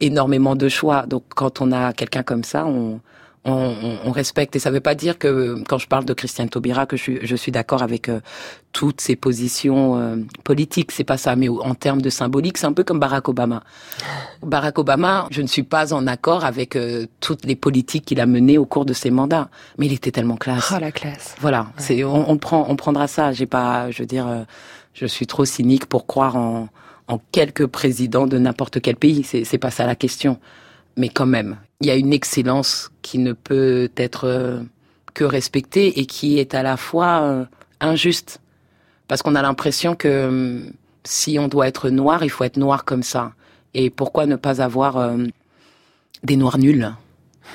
[0.00, 1.04] énormément de choix.
[1.06, 3.00] Donc, quand on a quelqu'un comme ça, on,
[3.44, 4.54] on, on- on respecte.
[4.56, 7.02] Et ça ne veut pas dire que, quand je parle de Christiane Taubira, que je
[7.02, 8.20] suis, je suis d'accord avec euh,
[8.72, 10.92] toutes ses positions euh, politiques.
[10.92, 11.36] C'est pas ça.
[11.36, 13.62] Mais en termes de symbolique, c'est un peu comme Barack Obama.
[14.42, 18.26] Barack Obama, je ne suis pas en accord avec euh, toutes les politiques qu'il a
[18.26, 19.48] menées au cours de ses mandats.
[19.78, 20.72] Mais il était tellement classe.
[20.74, 21.34] Oh, la classe.
[21.40, 23.32] Voilà, c'est on, on prend on prendra ça.
[23.32, 24.42] J'ai pas, je veux dire, euh,
[24.94, 26.68] je suis trop cynique pour croire en
[27.10, 29.24] en quelques présidents de n'importe quel pays.
[29.24, 30.38] C'est c'est pas ça la question.
[30.96, 34.60] Mais quand même, il y a une excellence qui ne peut être euh,
[35.12, 37.44] que respectée et qui est à la fois euh,
[37.80, 38.40] injuste
[39.08, 40.72] parce qu'on a l'impression que hum,
[41.04, 43.32] si on doit être noir, il faut être noir comme ça.
[43.74, 45.16] Et pourquoi ne pas avoir euh,
[46.22, 46.92] des noirs nuls?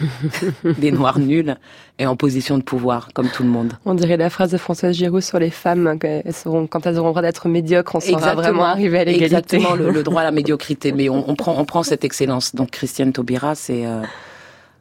[0.79, 1.55] des noirs nuls
[1.99, 3.73] et en position de pouvoir, comme tout le monde.
[3.85, 7.07] On dirait la phrase de Françoise Giroud sur les femmes, qu'elles seront, quand elles auront
[7.07, 8.33] le droit d'être médiocres, on Exactement.
[8.41, 9.25] vraiment arriver à l'égalité.
[9.25, 10.91] Exactement, le, le droit à la médiocrité.
[10.91, 12.53] Mais on, on prend, on prend cette excellence.
[12.55, 14.01] Donc Christiane Taubira, c'est, euh,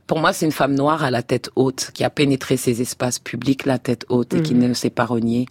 [0.06, 3.18] pour moi, c'est une femme noire à la tête haute, qui a pénétré ces espaces
[3.18, 4.68] publics la tête haute et qui Mhm.
[4.68, 5.46] ne s'est pas reniée.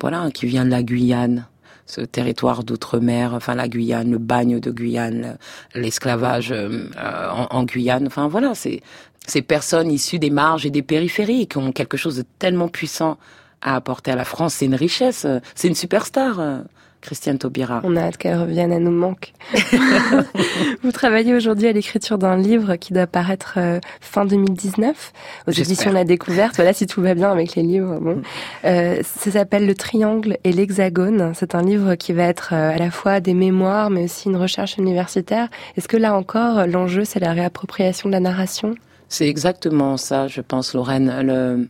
[0.00, 1.46] Voilà, qui vient de la Guyane,
[1.90, 5.36] ce territoire d'outre-mer, enfin la Guyane, le bagne de Guyane,
[5.74, 8.06] l'esclavage euh, euh, en, en Guyane.
[8.06, 8.80] Enfin voilà, c'est
[9.26, 13.18] ces personnes issues des marges et des périphéries qui ont quelque chose de tellement puissant
[13.62, 14.54] à apporter à la France.
[14.54, 16.60] C'est une richesse, euh, c'est une superstar, euh,
[17.00, 17.80] Christiane Taubira.
[17.84, 19.32] On a hâte qu'elle revienne, elle nous manque.
[20.82, 25.12] Vous travaillez aujourd'hui à l'écriture d'un livre qui doit paraître euh, fin 2019
[25.48, 26.56] aux éditions La Découverte.
[26.56, 27.98] Voilà, si tout va bien avec les livres.
[28.00, 28.20] Bon.
[28.64, 31.32] Euh, ça s'appelle Le Triangle et l'Hexagone.
[31.34, 34.36] C'est un livre qui va être euh, à la fois des mémoires, mais aussi une
[34.36, 35.48] recherche universitaire.
[35.76, 38.74] Est-ce que là encore, l'enjeu, c'est la réappropriation de la narration?
[39.08, 41.12] C'est exactement ça, je pense, Lorraine.
[41.22, 41.68] Le...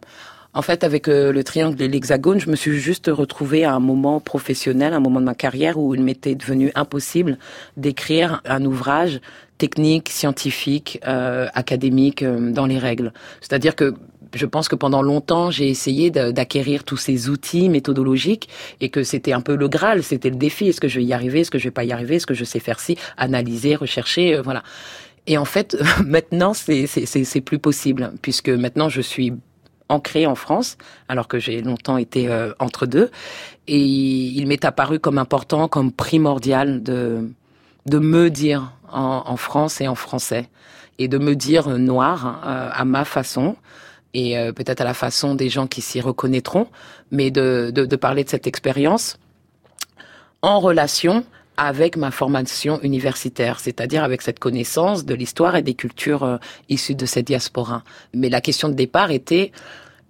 [0.52, 3.78] En fait, avec euh, le triangle et l'hexagone, je me suis juste retrouvée à un
[3.78, 7.38] moment professionnel, un moment de ma carrière où il m'était devenu impossible
[7.76, 9.20] d'écrire un ouvrage
[9.58, 13.12] technique, scientifique, euh, académique, euh, dans les règles.
[13.40, 13.94] C'est-à-dire que
[14.34, 18.48] je pense que pendant longtemps, j'ai essayé d'acquérir tous ces outils méthodologiques
[18.80, 20.68] et que c'était un peu le Graal, c'était le défi.
[20.68, 21.40] Est-ce que je vais y arriver?
[21.40, 22.16] Est-ce que je vais pas y arriver?
[22.16, 22.96] Est-ce que je sais faire ci?
[23.16, 24.62] Analyser, rechercher, euh, voilà.
[25.26, 29.32] Et en fait, maintenant, c'est plus possible, puisque maintenant, je suis
[29.90, 30.78] ancrée en France,
[31.08, 33.10] alors que j'ai longtemps été euh, entre deux.
[33.66, 37.28] Et il m'est apparu comme important, comme primordial de,
[37.86, 40.48] de me dire en, France et en français,
[40.98, 43.56] et de me dire euh, noir euh, à ma façon,
[44.12, 46.66] et peut-être à la façon des gens qui s'y reconnaîtront,
[47.12, 49.20] mais de, de parler de cette expérience
[50.42, 51.24] en relation
[51.62, 56.38] avec ma formation universitaire, c'est-à-dire avec cette connaissance de l'histoire et des cultures euh,
[56.70, 57.84] issues de cette diaspora.
[58.14, 59.52] Mais la question de départ était,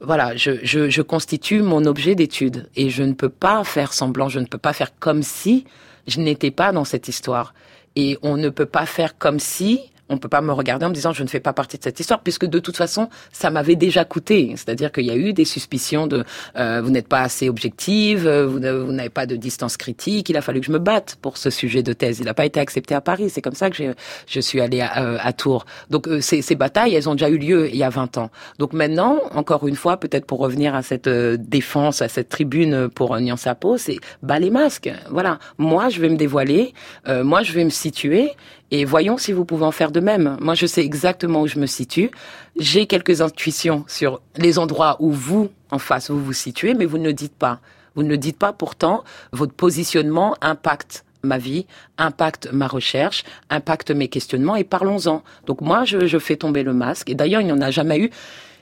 [0.01, 4.28] voilà, je, je, je constitue mon objet d'étude et je ne peux pas faire semblant,
[4.28, 5.64] je ne peux pas faire comme si
[6.07, 7.53] je n'étais pas dans cette histoire.
[7.96, 10.94] et on ne peut pas faire comme si on peut pas me regarder en me
[10.94, 13.76] disant je ne fais pas partie de cette histoire puisque de toute façon ça m'avait
[13.76, 14.52] déjà coûté.
[14.56, 16.24] C'est-à-dire qu'il y a eu des suspicions de
[16.56, 20.42] euh, vous n'êtes pas assez objective euh, vous n'avez pas de distance critique il a
[20.42, 22.18] fallu que je me batte pour ce sujet de thèse.
[22.20, 23.30] Il n'a pas été accepté à Paris.
[23.30, 23.94] C'est comme ça que
[24.26, 25.64] je suis allée à, euh, à Tours.
[25.88, 28.30] Donc euh, ces, ces batailles elles ont déjà eu lieu il y a 20 ans.
[28.58, 32.88] Donc maintenant encore une fois peut-être pour revenir à cette euh, défense à cette tribune
[32.88, 34.90] pour euh, Nyan Sapo c'est bas les masques.
[35.11, 35.38] Voilà.
[35.58, 36.74] Moi je vais me dévoiler.
[37.06, 38.32] Moi je vais me situer
[38.71, 40.37] et voyons si vous pouvez en faire de même.
[40.41, 42.11] Moi, je sais exactement où je me situe.
[42.57, 46.99] J'ai quelques intuitions sur les endroits où vous, en face, vous vous situez, mais vous
[46.99, 47.61] ne le dites pas.
[47.97, 49.03] Vous ne le dites pas, pourtant,
[49.33, 51.66] votre positionnement impacte ma vie,
[51.99, 55.23] impacte ma recherche, impacte mes questionnements, et parlons-en.
[55.47, 57.11] Donc moi, je, je fais tomber le masque.
[57.11, 58.11] Et d'ailleurs, il n'y en a jamais eu.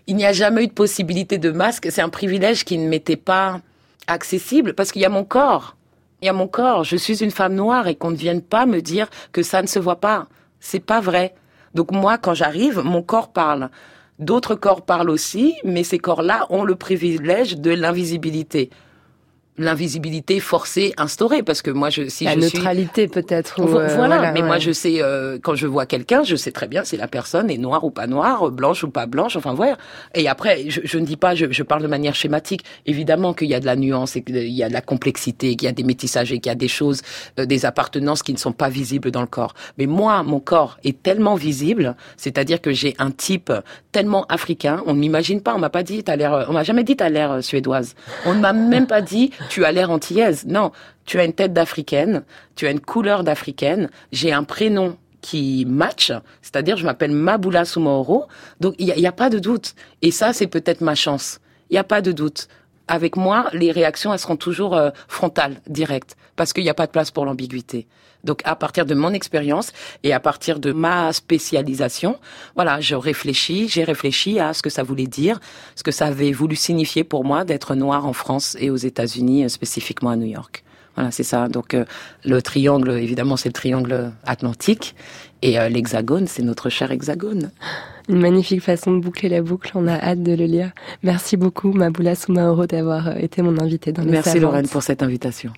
[0.06, 1.88] Il n'y a jamais eu de possibilité de masque.
[1.90, 3.60] C'est un privilège qui ne m'était pas
[4.06, 5.76] accessible parce qu'il y a mon corps.
[6.20, 6.84] Y a mon corps.
[6.84, 9.68] Je suis une femme noire et qu'on ne vienne pas me dire que ça ne
[9.68, 10.26] se voit pas.
[10.60, 11.34] C'est pas vrai.
[11.74, 13.70] Donc moi, quand j'arrive, mon corps parle.
[14.18, 18.70] D'autres corps parlent aussi, mais ces corps-là ont le privilège de l'invisibilité.
[19.58, 23.60] L'invisibilité forcée, instaurée, parce que moi, je, si La je suis neutralité peut-être.
[23.60, 24.46] Vo- euh, voilà, mais ouais.
[24.46, 27.50] moi je sais euh, quand je vois quelqu'un, je sais très bien si la personne
[27.50, 29.76] est noire ou pas noire, blanche ou pas blanche, enfin voilà.
[30.14, 32.62] Et après, je, je ne dis pas, je, je parle de manière schématique.
[32.86, 35.66] Évidemment qu'il y a de la nuance et qu'il y a de la complexité, qu'il
[35.66, 37.02] y a des métissages et qu'il y a des choses,
[37.38, 39.54] euh, des appartenances qui ne sont pas visibles dans le corps.
[39.76, 43.52] Mais moi, mon corps est tellement visible, c'est-à-dire que j'ai un type
[43.92, 44.82] tellement africain.
[44.86, 45.54] On ne m'imagine pas.
[45.54, 47.94] On m'a pas dit t'as l'air, on m'a jamais dit t'as l'air euh, suédoise.
[48.24, 50.44] On ne m'a même pas dit tu as l'air antillaise.
[50.46, 50.72] Non,
[51.04, 52.22] tu as une tête d'africaine,
[52.54, 58.26] tu as une couleur d'africaine, j'ai un prénom qui match, c'est-à-dire je m'appelle Maboula Soumaoro,
[58.60, 59.74] donc il n'y a, a pas de doute.
[60.02, 61.40] Et ça, c'est peut-être ma chance.
[61.70, 62.48] Il n'y a pas de doute.
[62.88, 66.86] Avec moi, les réactions, elles seront toujours euh, frontales, directes, parce qu'il n'y a pas
[66.86, 67.86] de place pour l'ambiguïté.
[68.24, 69.72] Donc, à partir de mon expérience
[70.02, 72.18] et à partir de ma spécialisation,
[72.56, 75.38] voilà, je réfléchis, j'ai réfléchi à ce que ça voulait dire,
[75.76, 79.44] ce que ça avait voulu signifier pour moi d'être noir en France et aux États-Unis,
[79.44, 80.64] euh, spécifiquement à New York.
[80.96, 81.46] Voilà, c'est ça.
[81.46, 81.84] Donc, euh,
[82.24, 84.96] le triangle, évidemment, c'est le triangle atlantique.
[85.42, 87.50] Et euh, l'hexagone, c'est notre cher hexagone.
[88.08, 89.70] Une magnifique façon de boucler la boucle.
[89.74, 90.72] On a hâte de le lire.
[91.02, 94.42] Merci beaucoup, Maboula Soumaoro, d'avoir euh, été mon invité dans les Merci Savantes.
[94.42, 95.52] Lorraine pour cette invitation.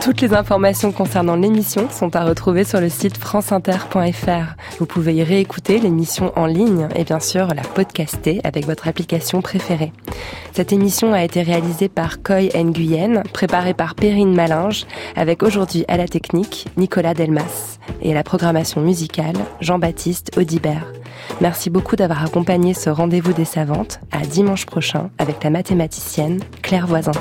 [0.00, 4.54] Toutes les informations concernant l'émission sont à retrouver sur le site franceinter.fr.
[4.78, 9.42] Vous pouvez y réécouter l'émission en ligne et bien sûr la podcaster avec votre application
[9.42, 9.92] préférée.
[10.52, 14.86] Cette émission a été réalisée par Coy Nguyen, préparée par Perrine Malinge,
[15.16, 20.86] avec aujourd'hui à la technique Nicolas Delmas et à la programmation musicale Jean-Baptiste Audibert.
[21.40, 24.00] Merci beaucoup d'avoir accompagné ce rendez-vous des savantes.
[24.12, 27.12] À dimanche prochain avec la mathématicienne Claire Voisin.